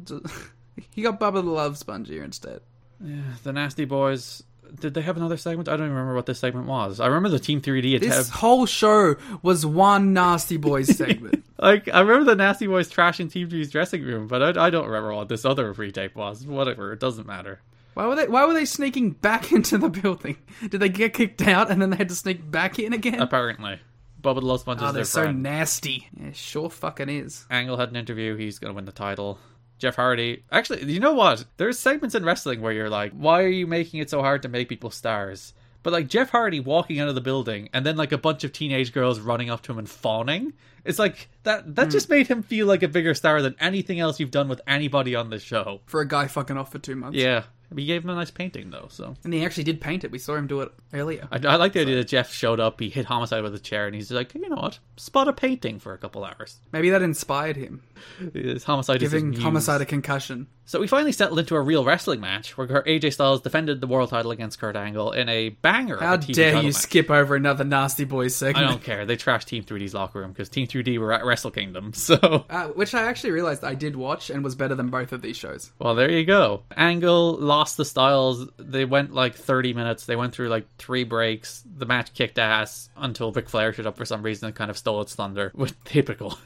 [0.90, 2.60] He got Bubba the Love Sponge here instead.
[3.00, 4.42] The Nasty Boys.
[4.80, 5.68] Did they have another segment?
[5.68, 7.00] I don't even remember what this segment was.
[7.00, 11.44] I remember the Team 3D This whole show was one Nasty Boys segment.
[11.58, 14.86] Like, I remember the Nasty Boys trashing Team 3D's dressing room, but I, I don't
[14.86, 16.46] remember what this other retape was.
[16.46, 17.60] Whatever, it doesn't matter.
[17.94, 18.28] Why were they?
[18.28, 20.36] Why were they sneaking back into the building?
[20.60, 23.20] Did they get kicked out and then they had to sneak back in again?
[23.20, 23.80] Apparently.
[24.20, 25.42] Bubba the Love Sponge oh, is they're so friend.
[25.42, 26.08] nasty.
[26.16, 27.46] Yeah, sure fucking is.
[27.50, 28.36] Angle had an interview.
[28.36, 29.38] He's to win the title.
[29.78, 30.44] Jeff Hardy.
[30.50, 31.44] Actually, you know what?
[31.56, 34.48] There's segments in wrestling where you're like, why are you making it so hard to
[34.48, 35.54] make people stars?
[35.82, 38.52] But like Jeff Hardy walking out of the building and then like a bunch of
[38.52, 40.52] teenage girls running up to him and fawning.
[40.84, 41.90] It's like that that hmm.
[41.90, 45.14] just made him feel like a bigger star than anything else you've done with anybody
[45.14, 45.80] on the show.
[45.86, 47.16] For a guy fucking off for two months.
[47.16, 47.44] Yeah.
[47.70, 50.10] We gave him a nice painting though, so And he actually did paint it.
[50.10, 51.28] We saw him do it earlier.
[51.30, 53.86] I, I like the idea that Jeff showed up, he hit Homicide with a chair,
[53.86, 54.78] and he's like, you know what?
[54.96, 56.58] Spot a painting for a couple hours.
[56.72, 57.82] Maybe that inspired him.
[58.66, 59.32] Homicide Giving.
[59.34, 60.46] Homicide a concussion.
[60.64, 64.10] So we finally settled into a real wrestling match where AJ Styles defended the world
[64.10, 65.94] title against Kurt Angle in a banger.
[65.94, 66.74] of How a TV dare you match.
[66.74, 68.66] skip over another Nasty Boys segment?
[68.66, 69.06] I don't care.
[69.06, 71.92] They trashed Team 3D's locker room because Team 3D were at Wrestle Kingdom.
[71.98, 75.22] So, Uh, which I actually realized I did watch and was better than both of
[75.22, 75.70] these shows.
[75.78, 76.62] well, there you go.
[76.76, 78.46] Angle lost the Styles.
[78.58, 80.04] They went like 30 minutes.
[80.04, 81.62] They went through like three breaks.
[81.78, 84.76] The match kicked ass until Ric Flair showed up for some reason and kind of
[84.76, 85.50] stole its thunder.
[85.54, 86.38] With typical.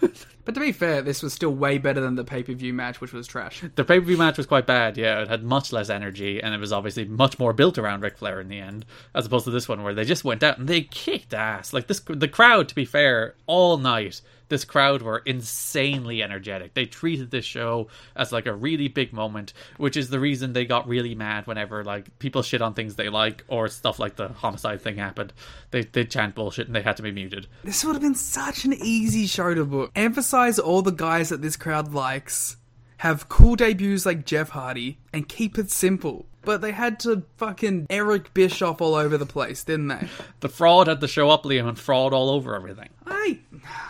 [0.44, 3.00] But to be fair, this was still way better than the pay per view match,
[3.00, 3.62] which was trash.
[3.74, 4.96] the pay per view match was quite bad.
[4.96, 8.18] Yeah, it had much less energy, and it was obviously much more built around Ric
[8.18, 8.84] Flair in the end,
[9.14, 11.72] as opposed to this one where they just went out and they kicked ass.
[11.72, 14.20] Like this, the crowd, to be fair, all night.
[14.52, 16.74] This crowd were insanely energetic.
[16.74, 20.66] They treated this show as like a really big moment, which is the reason they
[20.66, 24.28] got really mad whenever like people shit on things they like or stuff like the
[24.28, 25.32] homicide thing happened.
[25.70, 27.46] They they chant bullshit and they had to be muted.
[27.64, 29.90] This would have been such an easy show to book.
[29.96, 32.58] Emphasize all the guys that this crowd likes,
[32.98, 36.26] have cool debuts like Jeff Hardy, and keep it simple.
[36.42, 40.08] But they had to fucking Eric Bischoff all over the place, didn't they?
[40.40, 42.88] The fraud had to show up, Liam, and fraud all over everything.
[43.06, 43.38] I,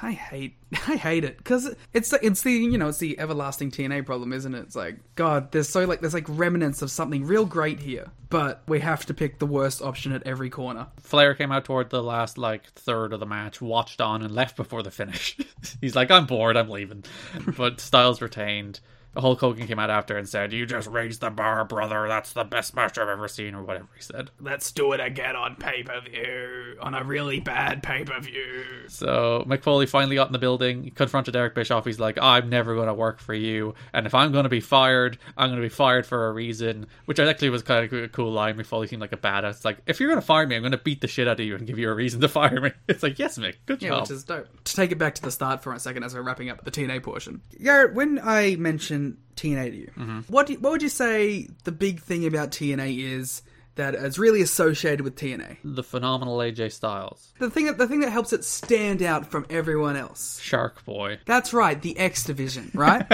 [0.02, 3.70] I hate, I hate it because it's the, it's the you know it's the everlasting
[3.70, 4.60] TNA problem, isn't it?
[4.60, 8.62] It's like God, there's so like there's like remnants of something real great here, but
[8.66, 10.88] we have to pick the worst option at every corner.
[11.00, 14.56] Flair came out toward the last like third of the match, watched on, and left
[14.56, 15.36] before the finish.
[15.80, 17.04] He's like, "I'm bored, I'm leaving."
[17.56, 18.80] But Styles retained.
[19.16, 22.08] Hulk Hogan came out after and said, "You just raised the bar, brother.
[22.08, 24.30] That's the best match I've ever seen," or whatever he said.
[24.40, 28.64] Let's do it again on pay per view on a really bad pay per view.
[28.88, 31.84] So Mick Foley finally got in the building, confronted Eric Bischoff.
[31.84, 34.60] He's like, "I'm never going to work for you, and if I'm going to be
[34.60, 38.08] fired, I'm going to be fired for a reason." Which actually was kind of a
[38.08, 38.56] cool line.
[38.56, 39.50] Mick Foley seemed like a badass.
[39.50, 41.38] It's like, if you're going to fire me, I'm going to beat the shit out
[41.38, 42.72] of you and give you a reason to fire me.
[42.88, 43.82] It's like, yes, Mick, good job.
[43.82, 44.00] Yeah, job.
[44.02, 44.64] which is dope.
[44.64, 46.70] To take it back to the start for a second as we're wrapping up the
[46.70, 47.42] TNA portion.
[47.62, 48.56] Garrett, when I
[49.36, 49.90] TNA to you,
[50.28, 53.42] what do, what would you say the big thing about TNA is
[53.76, 55.56] that is really associated with TNA?
[55.64, 59.46] the phenomenal AJ Styles, The thing that the thing that helps it stand out from
[59.50, 60.38] everyone else.
[60.40, 61.18] Shark Boy.
[61.26, 63.06] That's right, the X Division, right?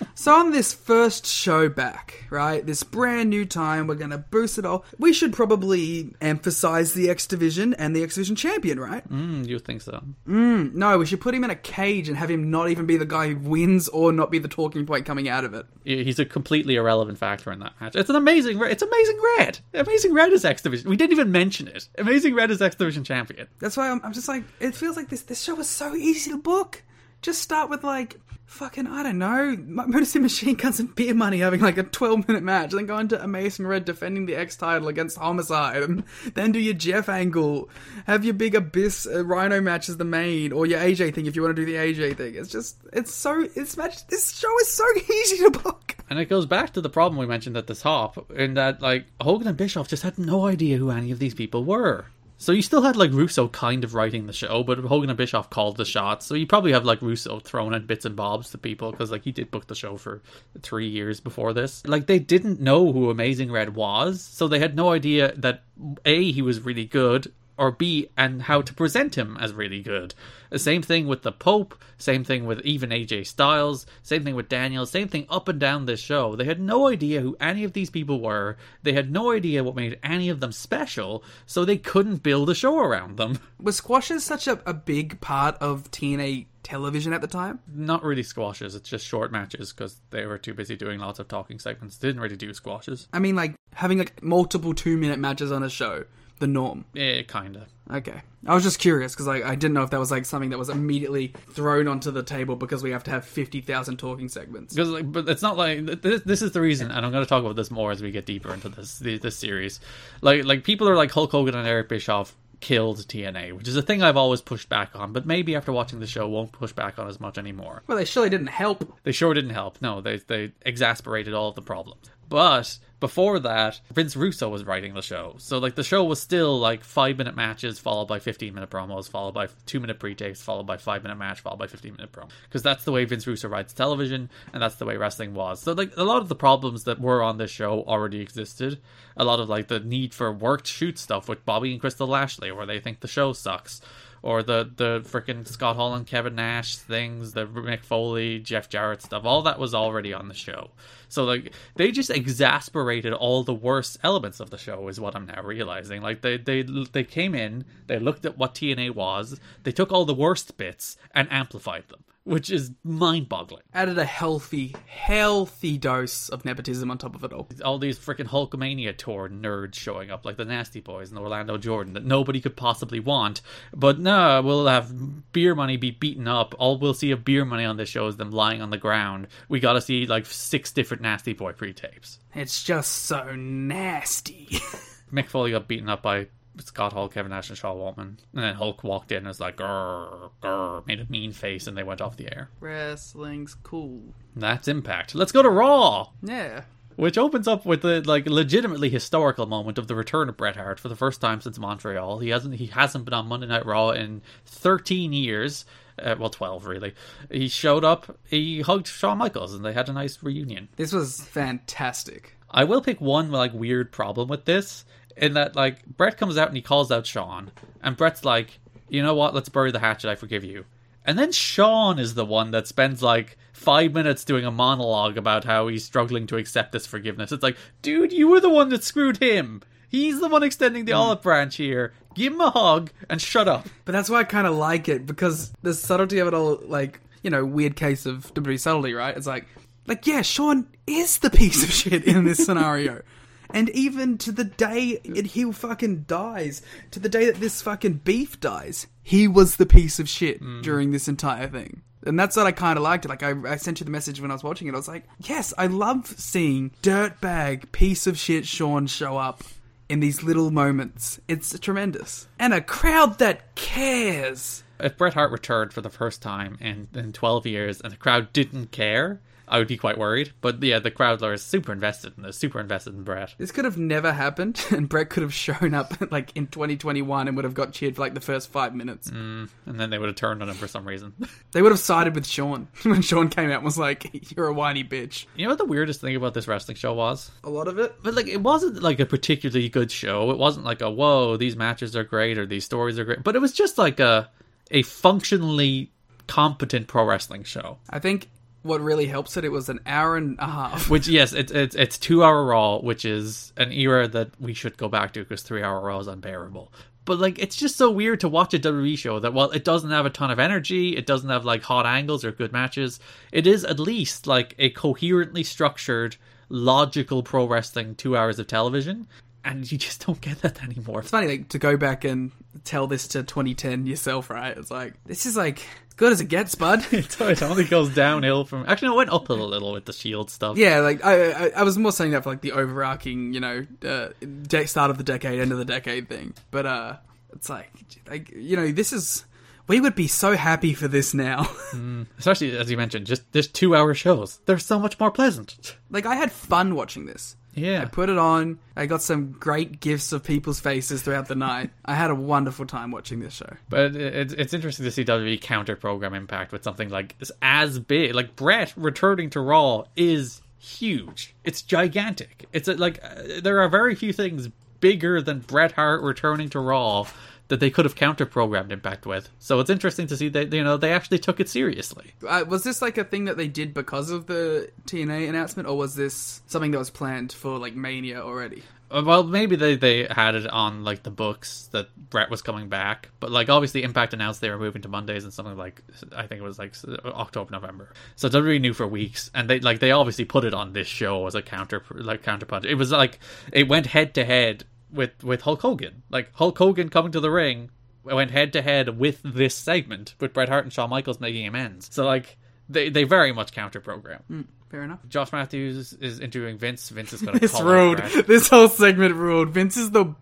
[0.14, 4.64] so on this first show back, right, this brand new time, we're gonna boost it
[4.66, 4.84] all.
[4.98, 9.08] We should probably emphasize the X Division and the X Division champion, right?
[9.10, 10.02] Mm, you think so?
[10.26, 13.04] No, we should put him in a cage and have him not even be the
[13.06, 15.66] guy who wins or not be the talking point coming out of it.
[15.84, 17.96] He's a completely irrelevant factor in that match.
[17.96, 18.60] It's an amazing.
[18.62, 19.58] It's amazing red.
[19.72, 20.88] Amazing red is X Division.
[20.88, 21.88] We didn't even mention it.
[21.98, 23.48] Amazing red is X Division champion.
[23.58, 26.30] That's why I'm, I'm just like, it feels like this this show is so easy
[26.30, 26.82] to book.
[27.24, 31.60] Just start with like fucking I don't know, Motor Machine Guns and Beer Money having
[31.60, 34.88] like a 12 minute match, and then go into Amazing Red defending the X title
[34.88, 36.04] against Homicide, and
[36.34, 37.70] then do your Jeff angle,
[38.06, 41.34] have your big Abyss uh, Rhino match as the main, or your AJ thing if
[41.34, 42.34] you want to do the AJ thing.
[42.34, 44.06] It's just it's so it's match.
[44.08, 45.96] This show is so easy to book.
[46.10, 49.06] And it goes back to the problem we mentioned at the top, in that like
[49.18, 52.04] Hogan and Bischoff just had no idea who any of these people were.
[52.36, 55.50] So you still had like Russo kind of writing the show, but Hogan and Bischoff
[55.50, 56.26] called the shots.
[56.26, 59.24] So you probably have like Russo throwing in bits and bobs to people because like
[59.24, 60.20] he did book the show for
[60.60, 61.86] three years before this.
[61.86, 65.62] Like they didn't know who Amazing Red was, so they had no idea that
[66.04, 70.14] a he was really good or B, and how to present him as really good.
[70.56, 74.86] Same thing with the Pope, same thing with even AJ Styles, same thing with Daniel,
[74.86, 76.36] same thing up and down this show.
[76.36, 79.76] They had no idea who any of these people were, they had no idea what
[79.76, 83.38] made any of them special, so they couldn't build a show around them.
[83.60, 87.60] Was squashes such a, a big part of TNA television at the time?
[87.72, 91.28] Not really squashes, it's just short matches because they were too busy doing lots of
[91.28, 91.98] talking segments.
[91.98, 93.08] They didn't really do squashes.
[93.12, 96.04] I mean, like having like multiple two minute matches on a show,
[96.38, 96.84] the norm.
[96.94, 97.66] Yeah, kinda.
[97.92, 100.50] Okay, I was just curious because like I didn't know if that was like something
[100.50, 104.28] that was immediately thrown onto the table because we have to have fifty thousand talking
[104.28, 104.74] segments.
[104.74, 107.28] Because, like, but it's not like this, this is the reason, and I'm going to
[107.28, 109.80] talk about this more as we get deeper into this the- this series.
[110.22, 113.82] Like, like people are like Hulk Hogan and Eric Bischoff killed TNA, which is a
[113.82, 116.98] thing I've always pushed back on, but maybe after watching the show, won't push back
[116.98, 117.82] on as much anymore.
[117.86, 118.90] Well, they surely didn't help.
[119.02, 119.82] They sure didn't help.
[119.82, 122.08] No, they they exasperated all of the problems.
[122.30, 125.34] But before that, Vince Russo was writing the show.
[125.36, 129.10] So like the show was still like five minute matches followed by fifteen minute promos,
[129.10, 132.12] followed by two minute pre takes, followed by five minute match, followed by fifteen minute
[132.12, 132.30] promo.
[132.44, 135.60] Because that's the way Vince Russo writes television, and that's the way wrestling was.
[135.60, 138.80] So like a lot of the problems that were on this show already existed.
[139.18, 142.52] A lot of like the need for worked shoot stuff with Bobby and Kristal Lashley,
[142.52, 143.82] where they think the show sucks
[144.24, 149.02] or the the freaking Scott Hall and Kevin Nash things, the Mick Foley, Jeff Jarrett
[149.02, 150.70] stuff, all that was already on the show.
[151.14, 155.26] So like they just exasperated all the worst elements of the show is what I'm
[155.26, 156.02] now realizing.
[156.02, 156.62] Like they they
[156.92, 160.96] they came in, they looked at what TNA was, they took all the worst bits
[161.14, 162.04] and amplified them.
[162.24, 163.62] which is mind boggling.
[163.74, 167.46] Added a healthy, healthy dose of nepotism on top of it all.
[167.62, 171.92] All these freaking Hulkamania tour nerds showing up, like the Nasty Boys and Orlando Jordan,
[171.92, 173.42] that nobody could possibly want.
[173.74, 176.54] But no, we'll have beer money be beaten up.
[176.58, 179.26] All we'll see of beer money on this show is them lying on the ground.
[179.50, 182.18] We gotta see like six different Nasty Boy pre tapes.
[182.34, 184.48] It's just so nasty.
[185.12, 186.26] Mick Foley got beaten up by
[186.58, 188.16] Scott Hall, Kevin Nash, and Sean Waltman.
[188.32, 191.76] And then Hulk walked in and was like, grrr, grrr, made a mean face, and
[191.76, 192.48] they went off the air.
[192.58, 194.14] Wrestling's cool.
[194.34, 195.14] That's Impact.
[195.14, 196.08] Let's go to Raw!
[196.22, 196.62] Yeah.
[196.96, 200.80] Which opens up with the like legitimately historical moment of the return of Bret Hart
[200.80, 202.20] for the first time since Montreal.
[202.20, 205.64] He hasn't he hasn't been on Monday Night Raw in 13 years.
[205.98, 206.94] Uh, well, 12 really.
[207.30, 210.68] He showed up, he hugged Shawn Michaels, and they had a nice reunion.
[210.76, 212.36] This was fantastic.
[212.50, 214.84] I will pick one like weird problem with this
[215.16, 217.50] in that like Bret comes out and he calls out Shawn,
[217.82, 219.34] and Bret's like, you know what?
[219.34, 220.10] Let's bury the hatchet.
[220.10, 220.64] I forgive you.
[221.04, 225.44] And then Shawn is the one that spends like five minutes doing a monologue about
[225.44, 227.30] how he's struggling to accept this forgiveness.
[227.30, 229.62] It's like, dude, you were the one that screwed him.
[229.88, 230.98] He's the one extending the hmm.
[230.98, 231.92] olive branch here.
[232.14, 233.66] Give him a hug and shut up.
[233.84, 237.00] But that's why I kind of like it because the subtlety of it all, like
[237.22, 239.16] you know, weird case of WWE subtlety, right?
[239.16, 239.46] It's like,
[239.86, 243.02] like yeah, Shawn is the piece of shit in this scenario,
[243.50, 246.62] and even to the day it, he fucking dies,
[246.92, 250.60] to the day that this fucking beef dies, he was the piece of shit hmm.
[250.60, 251.82] during this entire thing.
[252.06, 253.08] And that's what I kind of liked.
[253.08, 254.74] Like I, I sent you the message when I was watching it.
[254.74, 259.42] I was like, yes, I love seeing dirtbag piece of shit Shawn show up
[259.88, 261.20] in these little moments.
[261.28, 262.28] It's tremendous.
[262.38, 264.64] And a crowd that cares.
[264.80, 268.32] If Bret Hart returned for the first time in, in 12 years and the crowd
[268.32, 270.32] didn't care, I would be quite worried.
[270.40, 273.34] But yeah, the crowd are super invested in this, super invested in Bret.
[273.38, 277.36] This could have never happened, and Bret could have shown up like in 2021 and
[277.36, 279.10] would have got cheered for like the first five minutes.
[279.10, 281.14] Mm, and then they would have turned on him for some reason.
[281.52, 284.52] They would have sided with Shawn when Shawn came out and was like, "You're a
[284.52, 287.30] whiny bitch." you know what the weirdest thing about this wrestling show was?
[287.44, 287.94] A lot of it.
[288.02, 290.32] But like, it wasn't like a particularly good show.
[290.32, 293.22] It wasn't like a whoa, these matches are great or these stories are great.
[293.22, 294.30] But it was just like a
[294.72, 295.92] a functionally
[296.26, 297.78] competent pro wrestling show.
[297.90, 298.30] I think
[298.64, 300.90] what really helps it, it was an hour and a half.
[300.90, 304.76] Which yes, it's it's it's two hour Raw, which is an era that we should
[304.76, 306.72] go back to because three hour Raw is unbearable.
[307.04, 309.90] But like, it's just so weird to watch a WWE show that while it doesn't
[309.90, 312.98] have a ton of energy, it doesn't have like hot angles or good matches.
[313.30, 316.16] It is at least like a coherently structured,
[316.48, 319.06] logical pro wrestling two hours of television,
[319.44, 321.00] and you just don't get that anymore.
[321.00, 322.32] It's funny like, to go back and
[322.64, 324.56] tell this to 2010 yourself, right?
[324.56, 326.84] It's like this is like as good as it gets, bud.
[326.92, 328.64] It only goes downhill from.
[328.66, 330.56] Actually, it went up a little with the Shield stuff.
[330.56, 333.66] Yeah, like I, I, I was more saying that for like the overarching, you know,
[333.84, 334.08] uh,
[334.42, 336.34] de- start of the decade, end of the decade thing.
[336.50, 336.96] But uh,
[337.32, 337.70] it's like,
[338.08, 339.24] like you know, this is
[339.66, 341.48] we would be so happy for this now.
[342.18, 344.38] Especially as you mentioned, just just two hour shows.
[344.46, 345.76] They're so much more pleasant.
[345.90, 347.36] like I had fun watching this.
[347.54, 347.82] Yeah.
[347.82, 348.58] I put it on.
[348.76, 351.70] I got some great gifts of people's faces throughout the night.
[351.84, 353.52] I had a wonderful time watching this show.
[353.68, 357.78] But it- it's it's interesting to see WWE counter program impact with something like as
[357.78, 358.14] big.
[358.14, 361.34] Like Bret returning to Raw is huge.
[361.44, 362.46] It's gigantic.
[362.52, 364.48] It's a, like uh, there are very few things
[364.80, 367.06] bigger than Bret Hart returning to Raw
[367.48, 369.28] that they could have counter programmed impact with.
[369.38, 372.12] So it's interesting to see that you know they actually took it seriously.
[372.26, 375.76] Uh, was this like a thing that they did because of the TNA announcement, or
[375.76, 378.62] was this something that was planned for like Mania already?
[378.90, 382.68] Uh, Well, maybe they, they had it on like the books that Bret was coming
[382.68, 385.82] back, but like obviously Impact announced they were moving to Mondays and something like
[386.14, 386.74] I think it was like
[387.04, 387.92] October November.
[388.16, 391.26] So WWE knew for weeks, and they like they obviously put it on this show
[391.26, 392.64] as a counter like counterpunch.
[392.64, 393.18] It was like
[393.52, 394.64] it went head to head
[394.94, 396.02] with with Hulk Hogan.
[396.10, 397.70] Like Hulk Hogan coming to the ring
[398.04, 401.88] went head to head with this segment with Bret Hart and Shawn Michaels making amends.
[401.92, 402.36] So like
[402.68, 404.22] they they very much counter program.
[404.28, 405.00] Hmm, fair enough.
[405.08, 406.88] Josh Matthews is interviewing Vince.
[406.88, 407.98] Vince is going to This ruled.
[408.26, 409.50] This whole segment ruled.
[409.50, 410.14] Vince is the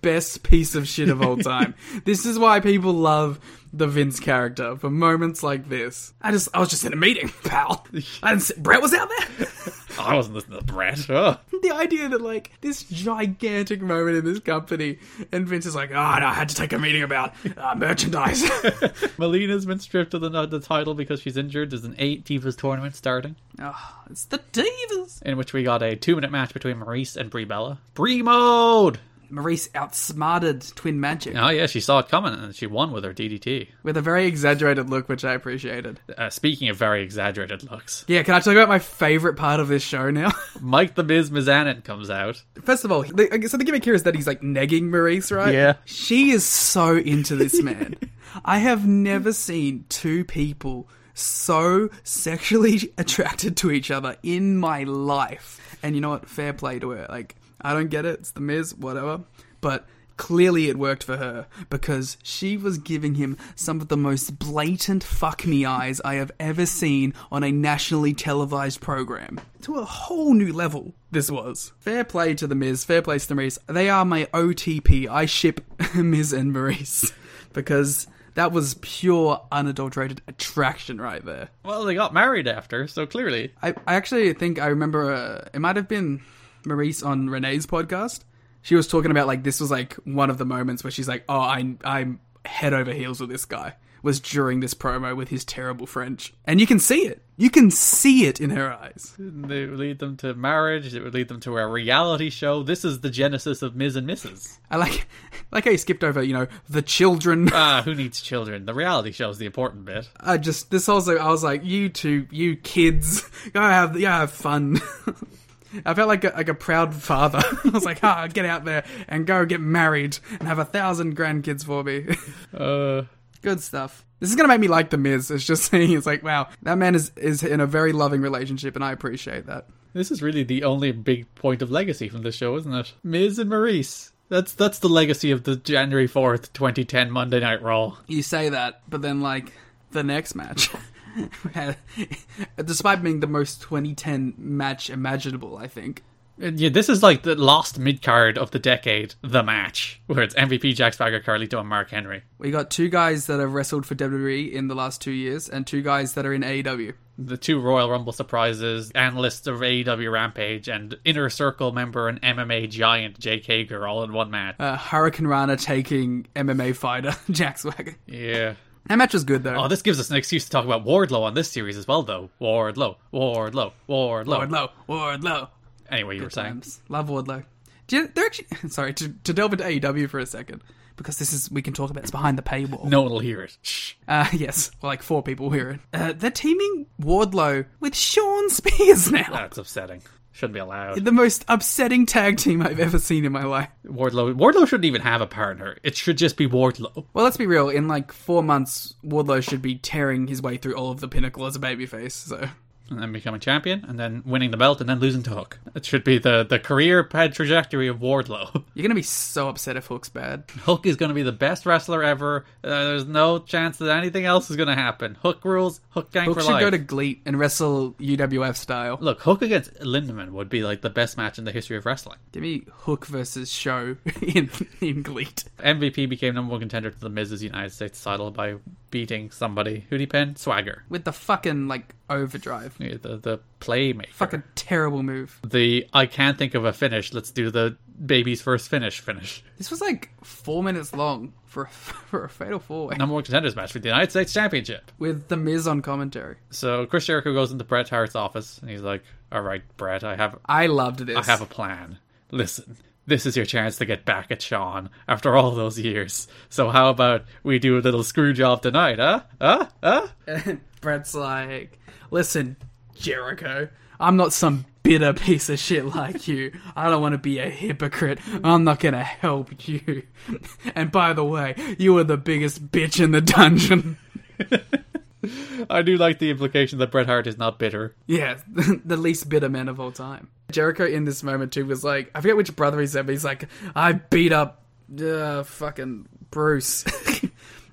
[0.00, 1.74] best piece of shit of all time.
[2.04, 3.38] this is why people love
[3.72, 6.12] the Vince character for moments like this.
[6.20, 7.86] I just, I was just in a meeting, pal.
[8.22, 8.40] I didn't.
[8.42, 9.48] See, Bret was out there.
[9.98, 11.08] I wasn't listening to Bret.
[11.10, 11.38] Ugh.
[11.62, 14.98] the idea that like this gigantic moment in this company,
[15.30, 18.42] and Vince is like, "Oh, no, I had to take a meeting about uh, merchandise."
[19.18, 21.70] Melina's been stripped of the, the title because she's injured.
[21.70, 25.22] There's an eight Divas tournament starting, oh, it's the divas.
[25.22, 27.78] in which we got a two minute match between Maryse and Brie Bella.
[27.94, 28.98] Brie mode!
[29.32, 33.12] Maryse outsmarted Twin Magic Oh, yeah, she saw it coming and she won with her
[33.14, 33.68] DDT.
[33.82, 35.98] with a very exaggerated look, which I appreciated.
[36.16, 39.68] Uh, speaking of very exaggerated looks, Yeah, can I talk about my favorite part of
[39.68, 40.30] this show now?
[40.60, 42.42] Mike the Miz Mizanin comes out.
[42.62, 45.54] First of all, the, so the gimmick here is that he's like negging Maryse, right?
[45.54, 45.74] Yeah.
[45.84, 47.96] She is so into this man.
[48.44, 55.76] I have never seen two people so sexually attracted to each other in my life.
[55.82, 56.28] And you know what?
[56.28, 57.06] Fair play to her.
[57.08, 58.20] Like, I don't get it.
[58.20, 59.22] It's the Miz, whatever.
[59.60, 59.86] But
[60.16, 65.02] clearly it worked for her because she was giving him some of the most blatant
[65.02, 69.40] fuck me eyes I have ever seen on a nationally televised program.
[69.62, 71.72] To a whole new level, this was.
[71.80, 73.58] Fair play to the Miz, fair play to the Maryse.
[73.66, 75.08] They are my OTP.
[75.08, 75.60] I ship
[75.94, 77.12] Miz and Maryse
[77.52, 81.48] because that was pure unadulterated attraction right there.
[81.64, 83.52] Well, they got married after, so clearly.
[83.62, 86.22] I, I actually think I remember uh, it might have been
[86.64, 88.20] Maryse on Renee's podcast.
[88.62, 91.24] She was talking about like this was like one of the moments where she's like,
[91.28, 95.44] "Oh, I I'm head over heels with this guy." Was during this promo with his
[95.44, 97.22] terrible French, and you can see it.
[97.36, 99.14] You can see it in her eyes.
[99.16, 100.92] They would lead them to marriage.
[100.92, 102.64] It would lead them to a reality show.
[102.64, 104.58] This is the genesis of Miz and Mrs.
[104.70, 105.06] I like
[105.52, 107.48] like how you skipped over, you know, the children.
[107.52, 108.66] Ah, who needs children?
[108.66, 110.08] The reality show is the important bit.
[110.18, 114.32] I just this also I was like, you two, you kids, go have go have
[114.32, 114.80] fun.
[115.84, 117.40] I felt like a, like a proud father.
[117.64, 121.16] I was like, ah, get out there and go get married and have a thousand
[121.16, 122.06] grandkids for me.
[122.56, 123.04] Uh,
[123.40, 124.04] Good stuff.
[124.20, 125.30] This is gonna make me like the Miz.
[125.30, 128.76] It's just saying, it's like, wow, that man is is in a very loving relationship,
[128.76, 129.66] and I appreciate that.
[129.94, 132.92] this is really the only big point of legacy from this show, isn't it?
[133.02, 134.12] Miz and Maryse.
[134.28, 137.96] That's that's the legacy of the January fourth, twenty ten Monday Night Raw.
[138.06, 139.52] You say that, but then like
[139.90, 140.70] the next match,
[142.64, 146.02] despite being the most 2010 match imaginable, I think
[146.38, 150.34] Yeah, this is like the last mid card of the decade, the match, where it's
[150.34, 152.22] MVP, Jack Swagger, Carlito, and Mark Henry.
[152.38, 155.66] we got two guys that have wrestled for WWE in the last two years, and
[155.66, 156.94] two guys that are in AEW.
[157.18, 162.70] The two Royal Rumble surprises, analysts of AEW Rampage, and Inner Circle member and MMA
[162.70, 164.56] giant Jake Hager all in one match.
[164.58, 167.96] Uh, hurricanrana taking MMA fighter Jack Swagger.
[168.06, 168.54] yeah.
[168.86, 169.56] That match was good though.
[169.56, 172.02] Oh, this gives us an excuse to talk about Wardlow on this series as well,
[172.02, 172.30] though.
[172.40, 174.48] Wardlow, Wardlow, Wardlow.
[174.48, 175.48] Wardlow, Wardlow.
[175.90, 176.62] Anyway, you were saying.
[176.88, 177.44] Love Wardlow.
[177.86, 180.62] Do you, they're actually sorry to, to delve into AEW for a second
[180.96, 182.84] because this is we can talk about it's behind the paywall.
[182.84, 183.56] No one will hear it.
[183.62, 183.94] Shh.
[184.08, 185.80] Uh, yes, well, like four people hear it.
[185.92, 189.28] Uh, they're teaming Wardlow with Shawn Spears now.
[189.30, 190.02] That's upsetting.
[190.32, 191.04] Shouldn't be allowed.
[191.04, 193.68] the most upsetting tag team I've ever seen in my life.
[193.86, 195.76] Wardlow Wardlow shouldn't even have a partner.
[195.82, 197.04] It should just be Wardlow.
[197.12, 197.68] Well, let's be real.
[197.68, 201.46] In like four months, Wardlow should be tearing his way through all of the pinnacle
[201.46, 202.12] as a babyface.
[202.12, 202.48] So
[202.94, 205.58] And then becoming champion, and then winning the belt, and then losing to Hook.
[205.74, 208.64] It should be the, the career pad trajectory of Wardlow.
[208.74, 210.44] you're gonna be so upset if Hook's bad.
[210.60, 212.44] Hook is going to be the best wrestler ever.
[212.62, 215.16] Uh, there's no chance that anything else is going to happen.
[215.22, 215.80] Hook rules.
[215.90, 218.98] Hook gang Hook for should go to Gleat and wrestle UWF style.
[219.00, 222.18] Look, Hook against Lindemann would be like the best match in the history of wrestling.
[222.32, 225.44] Give me Hook versus Show in in Gleat.
[225.58, 228.56] MVP became number one contender to the Miz's United States title by
[228.90, 229.86] beating somebody.
[229.88, 230.36] Who'd he pin?
[230.36, 230.84] Swagger.
[230.88, 232.78] with the fucking like overdrive.
[232.90, 234.08] The the playmaker.
[234.12, 235.38] Fucking terrible move.
[235.46, 237.12] the I can't think of a finish.
[237.12, 239.44] Let's do the baby's first finish finish.
[239.58, 243.22] This was like four minutes long for a, for a fatal four way Number one
[243.24, 244.90] contenders match for the United States Championship.
[244.98, 246.36] with the Miz on commentary.
[246.50, 250.16] So Chris Jericho goes into Bret Hart's office and he's like, "All right, Bret, I
[250.16, 251.16] have I loved this.
[251.16, 251.98] I have a plan.
[252.30, 252.76] Listen,
[253.06, 256.28] this is your chance to get back at Shawn after all those years.
[256.48, 259.22] So how about we do a little screw job tonight, huh?
[259.40, 259.66] Huh?
[259.82, 260.06] Huh?
[260.26, 261.78] And Bret's like,
[262.10, 262.56] listen,
[263.02, 266.52] Jericho, I'm not some bitter piece of shit like you.
[266.76, 268.20] I don't want to be a hypocrite.
[268.44, 270.04] I'm not gonna help you.
[270.76, 273.98] And by the way, you are the biggest bitch in the dungeon.
[275.68, 277.96] I do like the implication that Bret Hart is not bitter.
[278.06, 278.38] Yeah,
[278.84, 280.28] the least bitter man of all time.
[280.52, 283.24] Jericho in this moment too was like, I forget which brother he said, but he's
[283.24, 284.62] like, I beat up,
[285.00, 286.84] uh, fucking Bruce.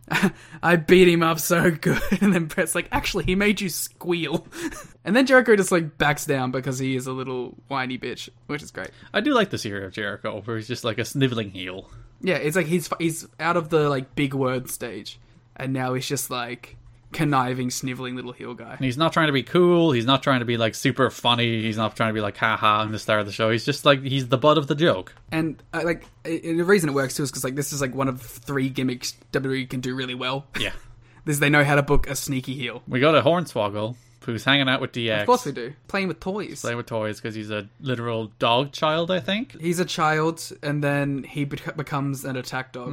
[0.63, 4.47] I beat him up so good, and then Bret's like, actually, he made you squeal.
[5.05, 8.63] and then Jericho just like backs down because he is a little whiny bitch, which
[8.63, 8.91] is great.
[9.13, 11.89] I do like this era of Jericho, where he's just like a sniveling heel.
[12.21, 15.19] Yeah, it's like he's he's out of the like big word stage,
[15.55, 16.77] and now he's just like
[17.11, 18.73] conniving, sniveling little heel guy.
[18.73, 19.91] And he's not trying to be cool.
[19.91, 21.61] He's not trying to be like super funny.
[21.61, 23.49] He's not trying to be like haha I'm the star of the show.
[23.49, 25.13] He's just like he's the butt of the joke.
[25.31, 28.07] And uh, like the reason it works too is because like this is like one
[28.07, 30.45] of three gimmicks WWE can do really well.
[30.59, 30.71] Yeah.
[31.25, 32.81] This they know how to book a sneaky heel.
[32.87, 33.95] We got a Hornswoggle
[34.25, 35.21] who's hanging out with DX.
[35.21, 35.73] Of course we do.
[35.87, 36.61] Playing with toys.
[36.61, 39.59] Playing with toys because he's a literal dog child, I think.
[39.59, 42.89] He's a child, and then he bec- becomes an attack dog.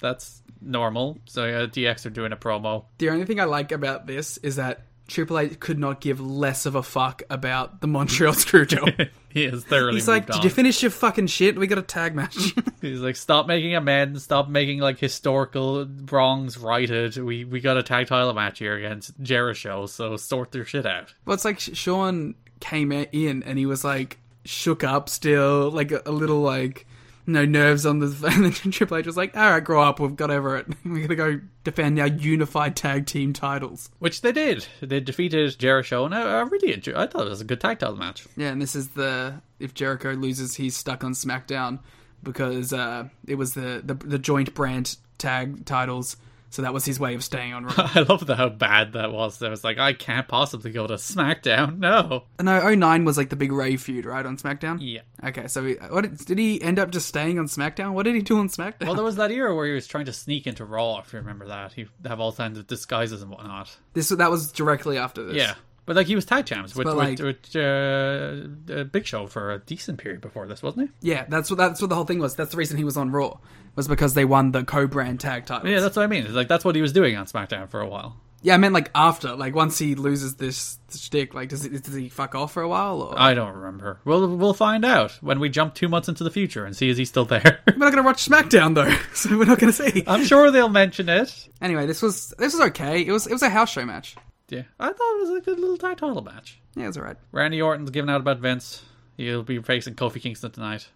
[0.00, 1.18] That's normal.
[1.26, 2.84] So uh, DX are doing a promo.
[2.98, 6.66] The only thing I like about this is that Triple H could not give less
[6.66, 9.08] of a fuck about the Montreal Screwjob.
[9.30, 9.94] He is thoroughly.
[9.94, 10.42] He's like, "Did on.
[10.42, 11.58] you finish your fucking shit?
[11.58, 12.36] We got a tag match."
[12.82, 17.16] He's like, stop making amends, stop making like historical wrongs righted.
[17.16, 21.14] We we got a tag title match here against Jericho, so sort their shit out.
[21.24, 26.02] well, it's like Shawn came in and he was like shook up still, like a,
[26.06, 26.86] a little like
[27.28, 28.08] no nerves on the.
[28.28, 30.00] And then Triple H was like, "All right, grow up.
[30.00, 30.66] We've got over it.
[30.84, 34.66] We're going to go defend our unified tag team titles." Which they did.
[34.80, 36.96] They defeated Jericho, and I, I really enjoyed.
[36.96, 38.26] I thought it was a good tag title match.
[38.36, 41.80] Yeah, and this is the if Jericho loses, he's stuck on SmackDown
[42.22, 46.16] because uh, it was the, the the joint brand tag titles.
[46.50, 47.72] So that was his way of staying on Raw.
[47.76, 49.42] I love the, how bad that was.
[49.42, 51.78] I was like, I can't possibly go to SmackDown.
[51.78, 52.24] No.
[52.40, 54.78] no, 09 was like the big Rey feud, right, on SmackDown?
[54.80, 55.02] Yeah.
[55.22, 57.92] Okay, so he, what did, did he end up just staying on SmackDown?
[57.92, 58.86] What did he do on SmackDown?
[58.86, 61.00] Well, there was that era where he was trying to sneak into Raw.
[61.00, 63.76] If you remember that, he'd have all kinds of disguises and whatnot.
[63.92, 65.36] this that was directly after this.
[65.36, 65.54] Yeah.
[65.88, 69.26] But like he was tag champs with, But, with, like- with uh, uh, Big Show
[69.26, 71.10] for a decent period before this, wasn't he?
[71.10, 72.36] Yeah, that's what that's what the whole thing was.
[72.36, 73.38] That's the reason he was on Raw
[73.74, 75.68] was because they won the co-brand tag titles.
[75.70, 76.24] Yeah, that's what I mean.
[76.26, 78.16] It's like that's what he was doing on SmackDown for a while.
[78.42, 78.54] yeah.
[78.54, 82.08] I meant like after, like once he loses this shtick, like does he, does he
[82.08, 83.00] fuck off for a while?
[83.02, 84.00] Or I don't remember.
[84.04, 86.98] We'll we'll find out when we jump two months into the future and see is
[86.98, 87.60] he still there.
[87.66, 90.04] we're not gonna watch SmackDown though, so we're not gonna see.
[90.06, 91.48] I'm sure they'll mention it.
[91.62, 93.00] Anyway, this was this was okay.
[93.06, 94.16] It was it was a house show match.
[94.48, 96.60] Yeah, I thought it was a good little tag title match.
[96.74, 97.16] Yeah, it was alright.
[97.32, 98.82] Randy Orton's giving out about Vince.
[99.16, 100.88] He'll be facing Kofi Kingston tonight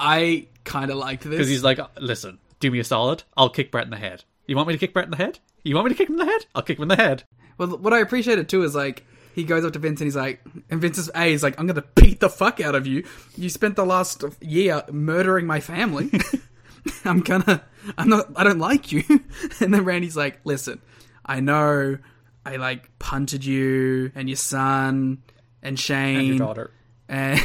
[0.00, 3.24] I kind of liked this because he's like, listen, do me a solid.
[3.36, 4.24] I'll kick Bret in the head.
[4.46, 5.38] You want me to kick Bret in the head?
[5.64, 6.46] You want me to kick him in the head?
[6.54, 7.24] I'll kick him in the head.
[7.58, 9.04] Well, what I appreciated too is like
[9.34, 10.40] he goes up to Vince and he's like,
[10.70, 13.04] and Vince is a he's like, I'm gonna beat the fuck out of you.
[13.36, 16.10] You spent the last year murdering my family.
[17.04, 17.62] I'm gonna,
[17.98, 19.02] I'm not, I don't like you.
[19.60, 20.80] And then Randy's like, listen,
[21.26, 21.98] I know
[22.44, 25.22] I like punted you and your son
[25.62, 26.70] and Shane And your daughter.
[27.08, 27.40] and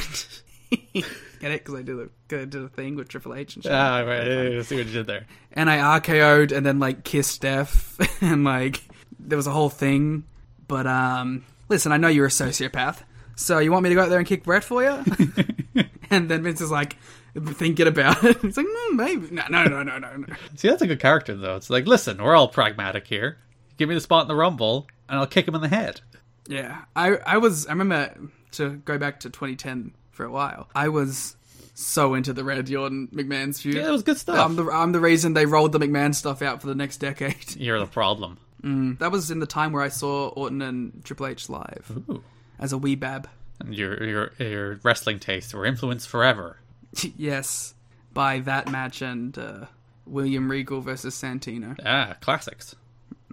[0.94, 1.06] get
[1.52, 3.72] it because I did a, 'cause I did a thing with Triple H and shit.
[3.74, 4.22] Ah, right.
[4.58, 5.26] I see what you did there.
[5.52, 8.82] and I RKO'd and then like kissed Steph and like
[9.20, 10.24] there was a whole thing.
[10.68, 13.00] But um, listen, I know you're a sociopath,
[13.36, 15.04] so you want me to go out there and kick Bret for you?
[16.10, 16.96] and then Vince is like
[17.36, 18.38] thinking about it.
[18.42, 20.26] He's like, mm, maybe no, no, no, no, no, no.
[20.56, 21.56] See, that's a good character, though.
[21.58, 23.38] It's like, listen, we're all pragmatic here.
[23.78, 26.02] Give me the spot in the Rumble, and I'll kick him in the head.
[26.48, 28.14] Yeah, I I was I remember
[28.54, 30.70] to go back to 2010 for a while.
[30.76, 31.36] I was
[31.74, 33.76] so into the Red Jordan McMahon's feud.
[33.76, 34.38] Yeah, it was good stuff.
[34.38, 37.56] I'm the I'm the reason they rolled the McMahon stuff out for the next decade.
[37.58, 38.38] You're the problem.
[38.66, 42.24] That was in the time where I saw Orton and Triple H live Ooh.
[42.58, 43.28] as a wee bab.
[43.60, 46.60] And your your your wrestling tastes were influenced forever.
[47.18, 47.74] yes,
[48.14, 49.66] by that match and uh,
[50.06, 51.78] William Regal versus Santino.
[51.86, 52.76] Ah, classics.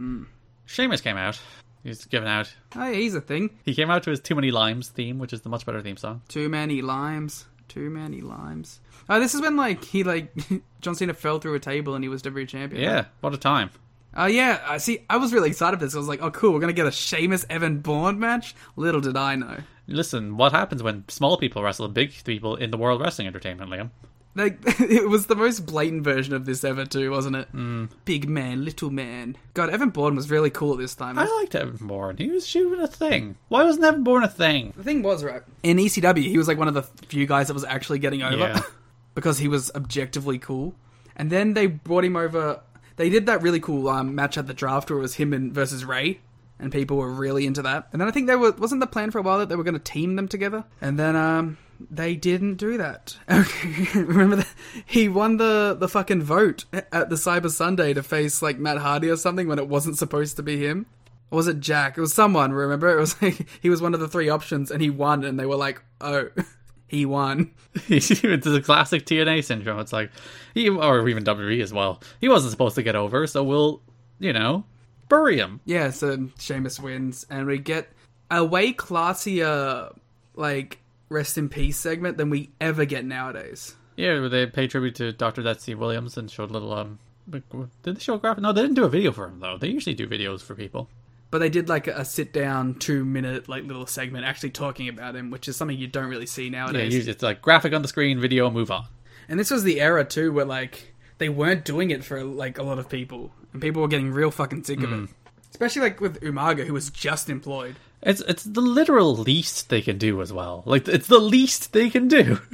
[0.01, 0.27] Mm.
[0.67, 1.41] Sheamus came out.
[1.83, 2.53] He's given out.
[2.77, 3.51] Oh, he's a thing.
[3.65, 5.97] He came out to his "Too Many Limes" theme, which is the much better theme
[5.97, 6.23] song.
[6.29, 7.47] Too many limes.
[7.69, 8.81] Too many limes.
[9.09, 10.33] Oh, this is when like he like
[10.81, 12.83] John Cena fell through a table and he was WWE champion.
[12.83, 13.71] Yeah, what a time.
[14.17, 14.61] Oh yeah.
[14.67, 15.05] I see.
[15.09, 15.95] I was really excited for this.
[15.95, 18.55] I was like, oh cool, we're gonna get a Sheamus Evan Bourne match.
[18.77, 19.59] Little did I know.
[19.87, 23.91] Listen, what happens when small people wrestle big people in the world wrestling entertainment, Liam?
[24.35, 27.53] Like it was the most blatant version of this ever too, wasn't it?
[27.53, 27.91] Mm.
[28.05, 29.37] Big man, little man.
[29.55, 31.19] God, Evan Bourne was really cool at this time.
[31.19, 32.17] I liked Evan Bourne.
[32.17, 33.37] He was shooting a thing.
[33.49, 34.73] Why wasn't Evan Bourne a thing?
[34.77, 37.55] The thing was, right, in ECW, he was like one of the few guys that
[37.55, 38.63] was actually getting over Yeah.
[39.15, 40.75] because he was objectively cool.
[41.17, 42.61] And then they brought him over.
[42.97, 45.53] They did that really cool um, match at the draft where it was him and
[45.53, 46.21] versus Rey,
[46.59, 47.89] and people were really into that.
[47.93, 49.65] And then I think they were wasn't the plan for a while that they were
[49.65, 50.65] going to team them together.
[50.81, 51.59] And then um,
[51.91, 53.17] they didn't do that.
[53.31, 54.49] Okay, remember that
[54.87, 59.09] he won the the fucking vote at the Cyber Sunday to face like Matt Hardy
[59.09, 60.87] or something when it wasn't supposed to be him.
[61.31, 61.97] Or was it Jack?
[61.97, 62.89] It was someone, remember?
[62.89, 65.47] It was like he was one of the three options and he won and they
[65.47, 66.29] were like, "Oh,
[66.89, 67.53] he won."
[67.89, 69.79] it's a classic TNA syndrome.
[69.79, 70.11] It's like,
[70.55, 72.03] he, or even WWE as well.
[72.21, 73.81] He wasn't supposed to get over, so we'll,
[74.19, 74.65] you know,
[75.09, 75.61] bury him.
[75.65, 77.89] Yeah, so Sheamus wins and we get
[78.31, 79.95] a way classier
[80.35, 80.80] like
[81.11, 83.75] rest in peace segment than we ever get nowadays.
[83.97, 85.43] Yeah, they pay tribute to Dr.
[85.43, 86.99] Death Steve Williams and showed a little, um,
[87.31, 88.43] did they show a graphic?
[88.43, 89.59] No, they didn't do a video for him, though.
[89.59, 90.89] They usually do videos for people.
[91.31, 95.15] But they did like a sit down two minute like little segment actually talking about
[95.15, 96.93] him, which is something you don't really see Yeah, nowadays.
[96.95, 98.87] usually it's like graphic on the screen, video, move on.
[99.29, 102.65] And this was the era too where like they weren't doing it for like a
[102.65, 105.09] lot of people, and people were getting real fucking sick of it.
[105.51, 107.77] Especially like with Umaga, who was just employed.
[108.03, 110.63] It's it's the literal least they can do as well.
[110.67, 112.41] Like it's the least they can do.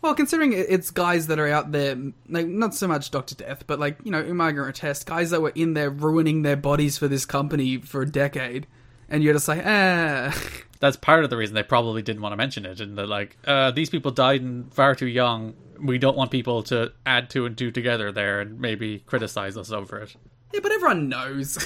[0.00, 1.96] Well, considering it's guys that are out there,
[2.28, 5.42] like not so much Doctor Death, but like you know Umaga and Test, guys that
[5.42, 8.68] were in there ruining their bodies for this company for a decade,
[9.08, 10.32] and you're just like, ah,
[10.80, 12.80] that's part of the reason they probably didn't want to mention it.
[12.80, 15.54] And they're like, uh, these people died in far too young.
[15.80, 19.72] We don't want people to add two and two together there and maybe criticize us
[19.72, 20.14] over it.
[20.54, 21.58] Yeah, but everyone knows.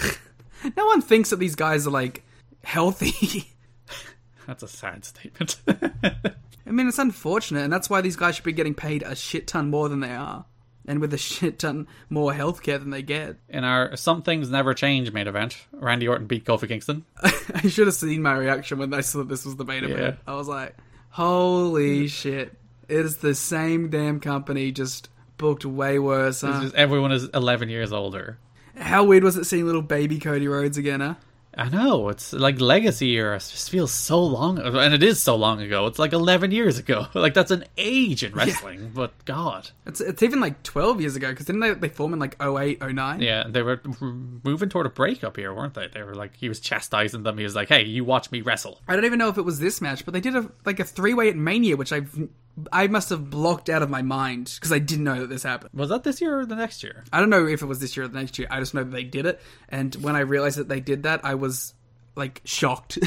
[0.77, 2.25] no one thinks that these guys are like
[2.65, 3.53] healthy.
[4.47, 5.57] That's a sad statement.
[6.67, 9.47] I mean, it's unfortunate, and that's why these guys should be getting paid a shit
[9.47, 10.45] ton more than they are,
[10.87, 13.37] and with a shit ton more healthcare than they get.
[13.49, 17.05] In our Some Things Never Change main event, Randy Orton beat Kofi Kingston.
[17.23, 20.19] I should have seen my reaction when I saw that this was the main event.
[20.27, 20.77] I was like,
[21.11, 22.57] "Holy shit!
[22.89, 26.63] It is the same damn company, just booked way worse." Huh?
[26.63, 28.39] Just everyone is 11 years older.
[28.77, 31.01] How weird was it seeing little baby Cody Rhodes again?
[31.01, 31.15] Huh?
[31.55, 33.37] I know it's like legacy era.
[33.37, 35.87] It just feels so long, and it is so long ago.
[35.87, 37.07] It's like eleven years ago.
[37.15, 38.91] Like that's an age in wrestling.
[38.95, 42.19] But God, It's it's even like twelve years ago because didn't they they form in
[42.19, 43.21] like 08, 09?
[43.21, 45.89] yeah, they were moving toward a breakup here, weren't they?
[45.89, 47.37] They were like he was chastising them.
[47.39, 49.61] He was like, "Hey, you watch me wrestle." I don't even know if it was
[49.61, 52.29] this match, but they did a like a three way at Mania, which I've
[52.71, 55.71] I must have blocked out of my mind because I didn't know that this happened.
[55.73, 57.05] Was that this year or the next year?
[57.13, 58.47] I don't know if it was this year or the next year.
[58.51, 61.25] I just know that they did it, and when I realized that they did that,
[61.25, 61.75] I was
[62.15, 62.99] like shocked.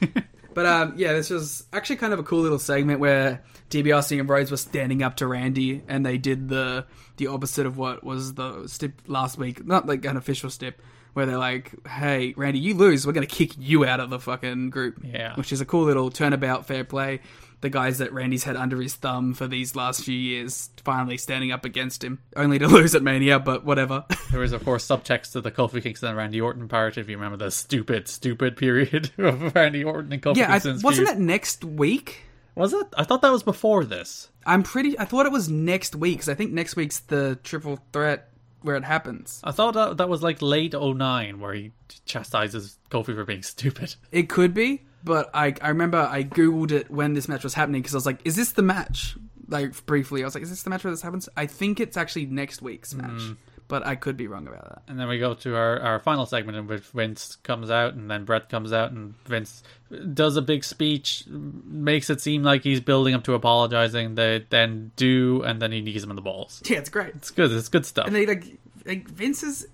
[0.54, 4.28] but um, yeah, this was actually kind of a cool little segment where DiBiase and
[4.28, 6.86] Rhodes were standing up to Randy, and they did the
[7.18, 9.66] the opposite of what was the stip last week.
[9.66, 10.80] Not like an official stip.
[11.14, 13.04] Where they're like, "Hey, Randy, you lose.
[13.04, 15.34] We're gonna kick you out of the fucking group." Yeah.
[15.34, 17.20] which is a cool little turnabout, fair play.
[17.60, 21.50] The guys that Randy's had under his thumb for these last few years finally standing
[21.50, 24.04] up against him, only to lose at Mania, but whatever.
[24.30, 26.98] There was, of course, subtext to the Kofi Kingston and Randy Orton part.
[26.98, 31.06] If you remember the stupid, stupid period of Randy Orton and Kofi yeah, I, wasn't
[31.06, 32.24] that next week?
[32.54, 32.86] Was it?
[32.94, 34.28] I thought that was before this.
[34.44, 34.98] I'm pretty.
[34.98, 38.28] I thought it was next week because I think next week's the triple threat
[38.62, 39.40] where it happens.
[39.44, 41.72] I thought that that was like late 09 where he
[42.04, 43.94] chastises Kofi for being stupid.
[44.10, 47.82] It could be, but I I remember I googled it when this match was happening
[47.82, 49.16] because I was like, "Is this the match?"
[49.48, 51.96] Like briefly, I was like, "Is this the match where this happens?" I think it's
[51.96, 53.00] actually next week's hmm.
[53.00, 53.36] match,
[53.68, 54.82] but I could be wrong about that.
[54.88, 58.10] And then we go to our, our final segment in which Vince comes out and
[58.10, 59.62] then Bret comes out and Vince
[60.12, 64.14] does a big speech, makes it seem like he's building up to apologizing.
[64.14, 66.62] They then do, and then he knees him in the balls.
[66.66, 67.14] Yeah, it's great.
[67.14, 67.52] It's good.
[67.52, 68.06] It's good stuff.
[68.06, 68.44] And they like
[68.84, 69.66] like Vince is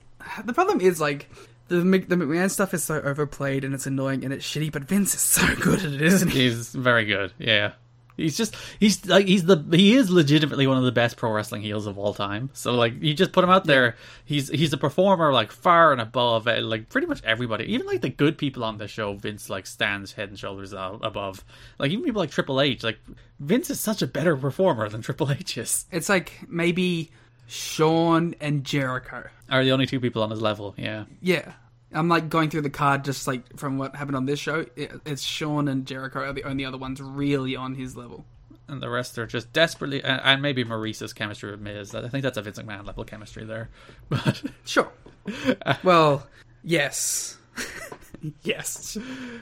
[0.45, 1.31] the problem is like
[1.69, 4.85] the Mc- the McMahon stuff is so overplayed and it's annoying and it's shitty, but
[4.85, 6.43] Vince is so good at it, isn't he?
[6.43, 7.33] He's very good.
[7.39, 7.73] Yeah.
[8.17, 11.63] He's just he's like he's the he is legitimately one of the best pro wrestling
[11.63, 12.51] heels of all time.
[12.53, 16.01] So like you just put him out there, he's he's a performer like far and
[16.01, 17.65] above uh, like pretty much everybody.
[17.75, 21.45] Even like the good people on the show, Vince like stands head and shoulders above.
[21.79, 23.01] Like even people like Triple H, like
[23.41, 25.87] Vince is such a better performer than Triple H is.
[25.91, 27.11] It's like maybe
[27.47, 29.29] Shawn and Jericho.
[29.51, 30.75] Are the only two people on his level.
[30.77, 31.05] Yeah.
[31.21, 31.53] Yeah.
[31.93, 34.67] I'm like going through the card just like from what happened on this show.
[34.77, 38.25] It's Shawn and Jericho are the only other ones really on his level.
[38.67, 41.95] And the rest are just desperately, and, and maybe Maryse's chemistry with Miz.
[41.95, 43.69] I think that's a Vince McMahon level chemistry there.
[44.09, 44.91] But Sure.
[45.85, 46.27] well,
[46.63, 47.37] yes.
[48.43, 48.97] yes.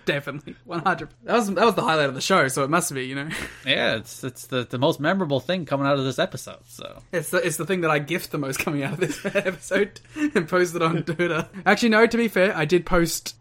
[0.05, 0.57] Definitely.
[0.65, 1.09] 100.
[1.25, 3.29] That was that was the highlight of the show, so it must be, you know.
[3.67, 6.59] Yeah, it's it's the, the most memorable thing coming out of this episode.
[6.67, 9.25] So It's the, it's the thing that I gift the most coming out of this
[9.25, 11.49] episode and posted on Twitter.
[11.65, 13.37] Actually, no, to be fair, I did post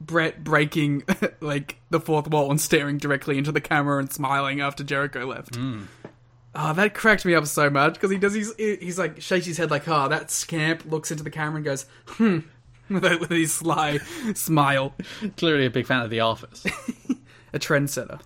[0.00, 1.04] Bret breaking
[1.40, 5.56] like the fourth wall and staring directly into the camera and smiling after Jericho left.
[6.56, 8.32] Oh, that cracked me up so much because he does.
[8.34, 11.64] He's he's like shakes his head like, oh, that scamp looks into the camera and
[11.64, 12.40] goes, hmm,
[12.90, 13.98] with, a, with his sly
[14.34, 14.94] smile.
[15.36, 16.66] clearly a big fan of The Office.
[17.52, 18.20] A trendsetter.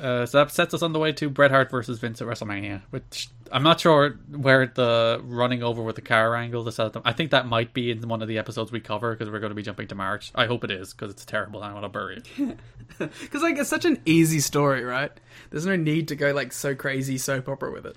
[0.00, 2.82] Uh, so that sets us on the way to Bret Hart versus Vince at WrestleMania,
[2.90, 6.64] which I'm not sure where the running over with the car angle.
[6.64, 9.38] This I think that might be in one of the episodes we cover because we're
[9.40, 10.32] going to be jumping to March.
[10.34, 12.58] I hope it is because it's terrible and I want to bury it.
[12.98, 15.10] Because like it's such an easy story, right?
[15.50, 17.96] There's no need to go like so crazy soap opera with it.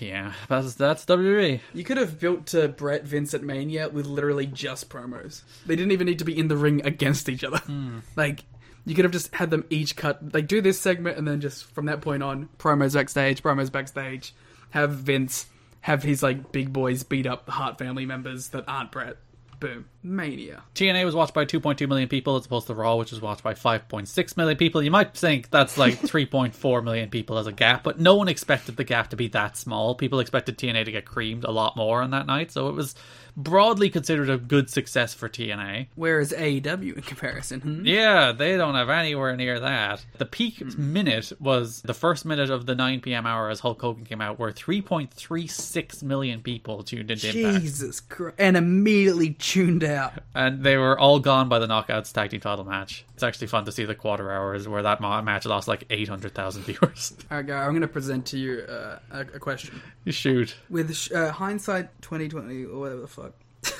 [0.00, 1.04] yeah, that's that's.
[1.06, 1.60] WWE.
[1.72, 5.42] You could have built to Bret Vincent Mania with literally just promos.
[5.66, 7.60] They didn't even need to be in the ring against each other.
[8.16, 8.44] Like
[8.88, 11.64] you could have just had them each cut like do this segment and then just
[11.64, 14.34] from that point on promos backstage, promos backstage,
[14.70, 15.46] have Vince
[15.82, 19.16] have his like big boys beat up the Hart family members that aren't Bret.
[19.60, 19.86] Boom.
[20.04, 20.62] Mania.
[20.76, 23.54] TNA was watched by 2.2 million people as opposed to Raw, which was watched by
[23.54, 24.80] 5.6 million people.
[24.80, 28.76] You might think that's like 3.4 million people as a gap, but no one expected
[28.76, 29.96] the gap to be that small.
[29.96, 32.94] People expected TNA to get creamed a lot more on that night, so it was
[33.38, 35.86] broadly considered a good success for TNA.
[35.94, 37.86] Whereas AEW in comparison, hmm?
[37.86, 40.04] Yeah, they don't have anywhere near that.
[40.18, 40.92] The peak Hmm.
[40.92, 43.26] minute was the first minute of the 9 p.m.
[43.26, 47.30] hour as Hulk Hogan came out, where 3.36 million people tuned into.
[47.32, 48.34] Jesus Christ.
[48.38, 50.14] And immediately tuned out.
[50.34, 53.04] And they were all gone by the Knockouts tag team title match.
[53.14, 57.14] It's actually fun to see the quarter hours where that match lost like 800,000 viewers.
[57.30, 59.80] Alright, Gary, I'm going to present to you uh, a, a question.
[60.06, 60.56] Shoot.
[60.70, 63.27] With uh, hindsight 2020, or whatever the fuck.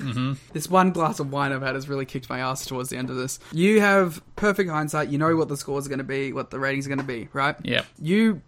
[0.53, 3.11] This one glass of wine I've had has really kicked my ass towards the end
[3.11, 3.39] of this.
[3.53, 5.09] You have perfect hindsight.
[5.09, 7.05] You know what the scores are going to be, what the ratings are going to
[7.05, 7.57] be, right?
[7.63, 7.87] Yep.
[8.01, 8.43] You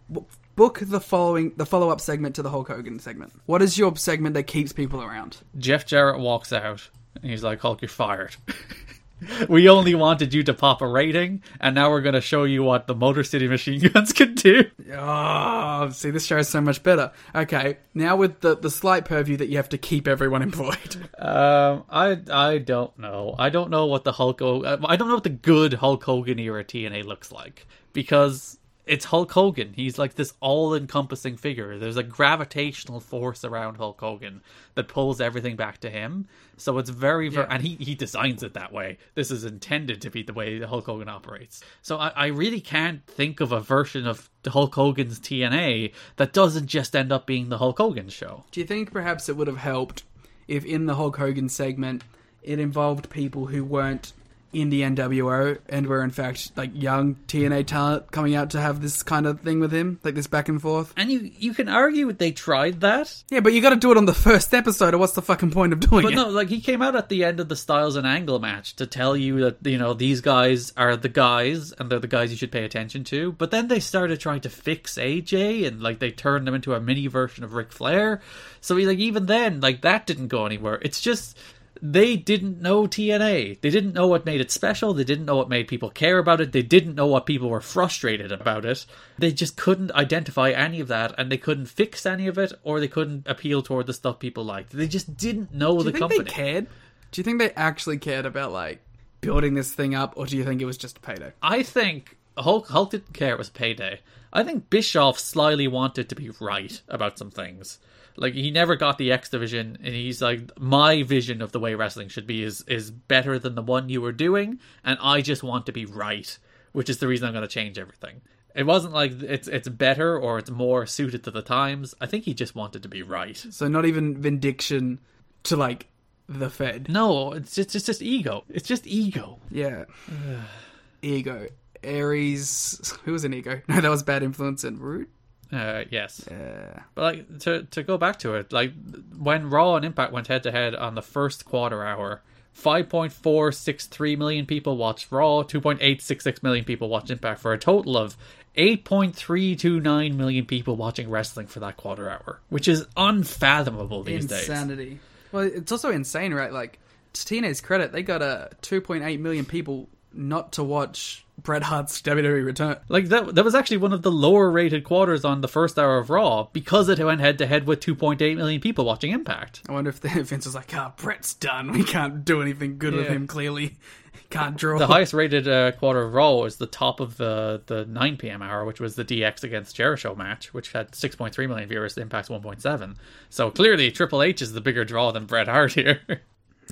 [0.57, 3.33] book the following, the follow up segment to the Hulk Hogan segment.
[3.47, 5.39] What is your segment that keeps people around?
[5.59, 6.89] Jeff Jarrett walks out
[7.23, 8.37] and he's like, Hulk, you're fired.
[9.49, 12.63] we only wanted you to pop a rating, and now we're going to show you
[12.63, 14.65] what the Motor City Machine Guns can do.
[14.95, 17.13] Oh, see, this show is so much better.
[17.35, 20.97] Okay, now with the the slight purview that you have to keep everyone employed.
[21.19, 23.35] Um, I I don't know.
[23.39, 24.41] I don't know what the Hulk.
[24.43, 28.59] I don't know what the good Hulk Hogan era TNA looks like because
[28.91, 29.73] it's Hulk Hogan.
[29.75, 31.79] He's like this all-encompassing figure.
[31.79, 34.43] There's a gravitational force around Hulk Hogan
[34.75, 36.27] that pulls everything back to him.
[36.57, 37.55] So it's very, very, Yeah.
[37.55, 38.99] and he he designs it that way.
[39.15, 41.63] This is intended to be the way Hulk Hogan operates.
[41.83, 46.67] So I, I really can't think of a version of Hulk Hogan's TNA that doesn't
[46.67, 48.45] just end up being the Hulk Hogan show.
[48.51, 50.03] Do you think perhaps it would have helped
[50.49, 52.03] if in the Hulk Hogan segment
[52.43, 54.13] it involved people who weren't
[54.53, 58.83] in the NWO and were in fact like young TNA talent coming out to have
[58.83, 60.93] this kind of thing with him, like this back and forth?
[60.97, 63.97] And you you can argue they tried that, Yeah, but you got to do it
[63.97, 66.17] on the first episode, or what's the fucking point of doing But it?
[66.17, 68.77] But no, like he came out at the end of the Styles and Angle match
[68.77, 72.31] to tell you that you know these guys are the guys and they're the guys
[72.31, 73.33] you should pay attention to.
[73.33, 76.81] But then they started trying to fix AJ and like they turned him into a
[76.81, 78.21] mini version of Ric Flair.
[78.61, 80.79] So he, like even then, like that didn't go anywhere.
[80.83, 81.39] It's just
[81.83, 83.61] they didn't know TNA.
[83.61, 84.93] They didn't know what made it special.
[84.93, 86.53] They didn't know what made people care about it.
[86.53, 88.87] They didn't know what people were frustrated about it.
[89.19, 92.81] They just couldn't identify any of that, and they couldn't fix any of it, or
[92.81, 94.71] they couldn't appeal toward the stuff people liked.
[94.73, 96.25] They just didn't know do the you think company.
[96.25, 96.67] they cared?
[97.13, 98.81] Do you think they actually cared about like
[99.21, 101.33] building this thing up, or do you think it was just a payday?
[101.43, 104.01] I think Hulk Hulk didn't care it was payday.
[104.33, 107.79] I think Bischoff slyly wanted to be right about some things.
[108.21, 111.75] Like he never got the X division, and he's like, my vision of the way
[111.75, 115.43] wrestling should be is is better than the one you were doing, and I just
[115.43, 116.39] want to be right,
[116.73, 118.21] which is the reason I'm going to change everything.
[118.55, 121.95] It wasn't like it's it's better or it's more suited to the times.
[121.99, 123.37] I think he just wanted to be right.
[123.37, 125.01] So not even vindication
[125.45, 125.87] to like
[126.29, 126.91] the Fed.
[126.91, 128.45] No, it's just it's just ego.
[128.51, 129.39] It's just ego.
[129.51, 129.85] Yeah.
[131.03, 131.49] ego.
[131.83, 132.93] Aries.
[133.05, 133.63] Who was an ego?
[133.69, 135.09] No, that was bad influence and Roode.
[135.53, 136.27] Uh, yes.
[136.31, 136.83] Yeah.
[136.95, 138.73] But like to to go back to it, like
[139.19, 142.23] when Raw and Impact went head to head on the first quarter hour,
[142.53, 146.65] five point four six three million people watched Raw, two point eight six six million
[146.65, 148.17] people watched Impact, for a total of
[148.55, 152.87] eight point three two nine million people watching wrestling for that quarter hour, which is
[152.97, 154.49] unfathomable these days.
[154.49, 155.01] Insanity.
[155.33, 156.53] Well, it's also insane, right?
[156.53, 156.79] Like,
[157.13, 162.45] to TNA's credit, they got a 2.8 million people not to watch Bret Hart's WWE
[162.45, 162.77] return.
[162.89, 165.99] Like that that was actually one of the lower rated quarters on the first hour
[165.99, 169.13] of Raw because it went head to head with two point eight million people watching
[169.13, 169.63] Impact.
[169.69, 171.73] I wonder if the Vince was like, ah, Bret's done.
[171.73, 173.77] We can't do anything good with him, clearly.
[174.29, 174.79] Can't draw.
[174.79, 178.43] The highest rated uh, quarter of Raw was the top of the, the 9 p.m.
[178.43, 182.95] hour, which was the DX against Jericho match, which had 6.3 million viewers, Impact's 1.7.
[183.29, 186.01] So clearly, Triple H is the bigger draw than Bret Hart here.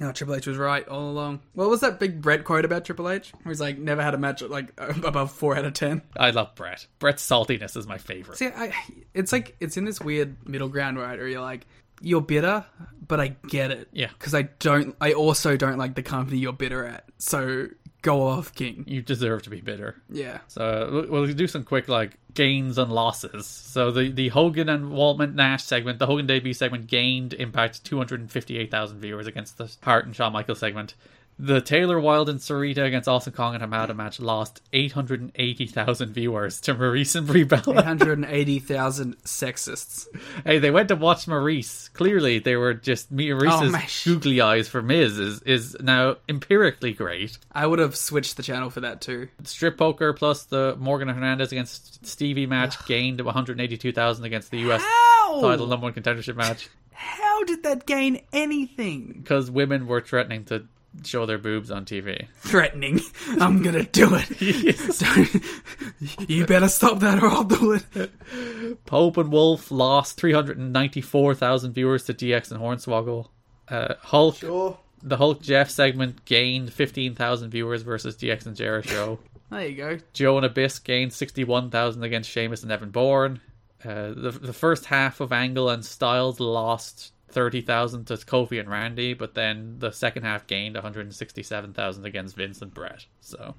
[0.00, 1.40] No, Triple H was right all along.
[1.54, 3.32] What was that big Bret quote about Triple H?
[3.42, 6.02] Where he's like, never had a match like above 4 out of 10.
[6.16, 6.86] I love Bret.
[6.98, 8.38] Bret's saltiness is my favorite.
[8.38, 8.72] See, I,
[9.14, 11.18] it's like, it's in this weird middle ground, right?
[11.18, 11.66] Where you're like,
[12.00, 12.64] you're bitter,
[13.06, 13.88] but I get it.
[13.92, 14.10] Yeah.
[14.16, 17.04] Because I don't, I also don't like the company you're bitter at.
[17.18, 17.66] So
[18.02, 18.84] go off, King.
[18.86, 19.96] You deserve to be bitter.
[20.10, 20.38] Yeah.
[20.48, 23.46] So we'll- we'll do some quick like gains and losses.
[23.46, 29.00] So the the Hogan and Waltman Nash segment, the Hogan debut segment, gained Impact 258,000
[29.00, 30.94] viewers against the Hart and Shawn Michaels segment.
[31.40, 36.74] The Taylor Wilde and Sarita against Awesome Kong and Hamada match lost 880,000 viewers to
[36.74, 37.62] Maryse and Brie Bella.
[37.74, 40.06] 180,000 sexists.
[40.44, 41.92] hey, they went to watch Maryse.
[41.92, 47.38] Clearly, they were just Maryse's Oh, googly eyes for Miz is is now empirically great.
[47.52, 49.28] I would have switched the channel for that too.
[49.44, 55.40] Strip poker plus the Morgan Hernandez against Stevie match gained 182,000 against the US How?
[55.40, 59.20] title number one contendership match How did that gain anything?
[59.22, 60.66] because women were threatening to
[61.04, 62.26] show their boobs on TV.
[62.38, 63.00] Threatening.
[63.40, 64.98] I'm gonna do it.
[64.98, 68.84] Don't- you better stop that or I'll do it.
[68.86, 73.26] Pope and Wolfe lost 394,000 viewers to DX and Hornswoggle.
[73.68, 74.78] Uh, Hulk, Sure.
[75.02, 79.18] the Hulk Jeff segment gained 15,000 viewers versus DX and Jarrett show.
[79.50, 79.98] There you go.
[80.12, 83.40] Joe and Abyss gained 61,000 against Sheamus and Evan Bourne.
[83.82, 89.14] Uh, the, the first half of Angle and Styles lost 30,000 to Kofi and Randy,
[89.14, 93.06] but then the second half gained 167,000 against Vince and Bret.
[93.20, 93.54] So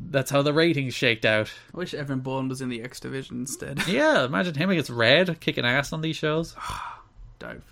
[0.00, 1.50] that's how the ratings shaked out.
[1.74, 3.82] I wish Evan Bourne was in the X division instead.
[3.88, 6.54] Yeah, imagine him against Red kicking ass on these shows.
[7.38, 7.62] Dope.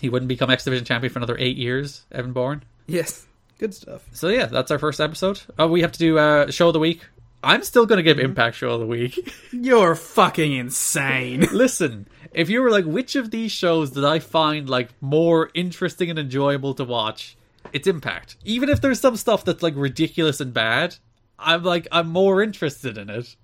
[0.00, 2.62] He wouldn't become X Division champion for another eight years, Evan Bourne.
[2.86, 3.26] Yes.
[3.58, 4.02] Good stuff.
[4.12, 5.42] So yeah, that's our first episode.
[5.58, 7.02] Oh, we have to do uh, show of the week.
[7.42, 8.26] I'm still going to give mm-hmm.
[8.26, 9.32] Impact show of the week.
[9.52, 11.40] You're fucking insane.
[11.52, 16.10] Listen, if you were like, which of these shows did I find like more interesting
[16.10, 17.36] and enjoyable to watch?
[17.72, 18.36] It's Impact.
[18.44, 20.96] Even if there's some stuff that's like ridiculous and bad,
[21.38, 23.36] I'm like I'm more interested in it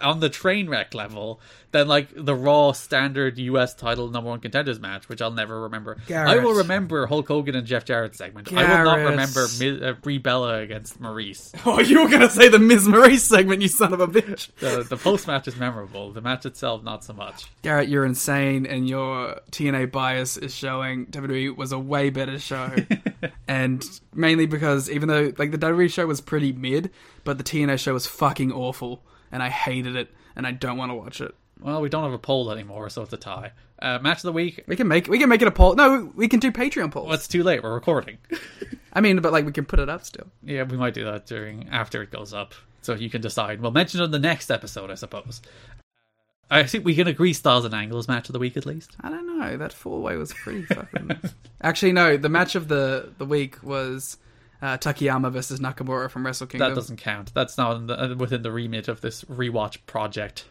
[0.00, 1.40] on the train wreck level
[1.72, 5.98] than like the raw standard US title number one contenders match, which I'll never remember.
[6.08, 8.52] I will remember Hulk Hogan and Jeff Jarrett segment.
[8.52, 11.52] I will not remember Mi- uh, Brie Bella against Maryse.
[11.66, 14.50] oh, you were gonna say the Miz Maryse segment, you son of a bitch.
[14.60, 16.12] The, the post match is memorable.
[16.12, 17.46] The match itself, not so much.
[17.62, 22.70] Garrett, you're insane, and your TNA bias is showing WWE was a way better show.
[23.48, 23.84] and
[24.14, 26.90] mainly because even though like the WWE show was pretty mid,
[27.24, 29.02] but the TNA show was fucking awful,
[29.34, 31.34] and I hated it, and I don't want to watch it.
[31.60, 33.50] Well, we don't have a poll anymore, so it's a tie.
[33.82, 34.62] Uh, match of the week.
[34.68, 35.74] We can make we can make it a poll.
[35.74, 37.06] No, we can do Patreon polls.
[37.06, 37.62] Well, it's too late.
[37.62, 38.18] We're recording.
[38.92, 40.28] I mean, but like we can put it up still.
[40.44, 43.60] yeah, we might do that during after it goes up, so you can decide.
[43.60, 45.42] We'll mention it in the next episode, I suppose.
[46.48, 48.96] I think we can agree Styles and Angles match of the week at least.
[49.00, 49.56] I don't know.
[49.56, 51.10] That four way was pretty fucking.
[51.60, 52.16] Actually, no.
[52.16, 54.16] The match of the the week was
[54.64, 56.70] uh, Takayama versus Nakamura from Wrestle Kingdom.
[56.70, 57.34] That doesn't count.
[57.34, 60.46] That's not in the, uh, within the remit of this rewatch project.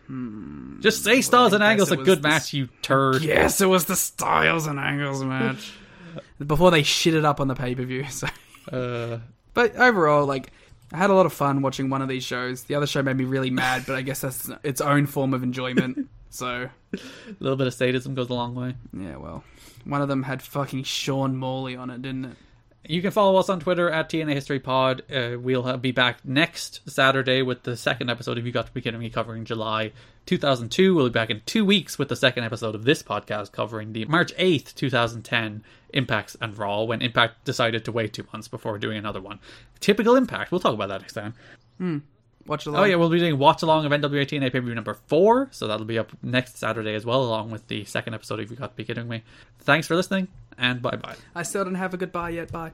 [0.81, 3.23] Just say Styles and Angles a good match, you turd.
[3.23, 5.73] Yes, it was the Styles and Angles match
[6.45, 8.05] before they shit it up on the pay per view.
[8.11, 8.27] So,
[8.71, 9.19] Uh,
[9.55, 10.51] but overall, like.
[10.91, 12.65] I had a lot of fun watching one of these shows.
[12.65, 15.41] The other show made me really mad, but I guess that's its own form of
[15.41, 16.07] enjoyment.
[16.29, 16.99] So, a
[17.39, 18.75] little bit of sadism goes a long way.
[18.95, 19.43] yeah, well.
[19.85, 22.37] One of them had fucking Sean Morley on it, didn't it?
[22.85, 25.03] You can follow us on Twitter at TNA History Pod.
[25.09, 28.81] Uh, we'll be back next Saturday with the second episode of You Got to Be
[28.81, 29.93] Kidding Me covering July
[30.25, 30.93] 2002.
[30.93, 34.03] We'll be back in two weeks with the second episode of this podcast covering the
[34.05, 38.97] March 8th, 2010 Impacts and Raw when Impact decided to wait two months before doing
[38.97, 39.39] another one.
[39.79, 40.51] Typical Impact.
[40.51, 41.35] We'll talk about that next time.
[42.45, 42.81] Watch along.
[42.81, 45.47] Oh yeah, we'll be doing watch along of NWA TNA pay per view number four,
[45.51, 48.57] so that'll be up next Saturday as well, along with the second episode If You
[48.57, 49.23] Got to Be Kidding Me.
[49.59, 51.15] Thanks for listening, and bye bye.
[51.33, 52.51] I still don't have a goodbye yet.
[52.51, 52.73] Bye.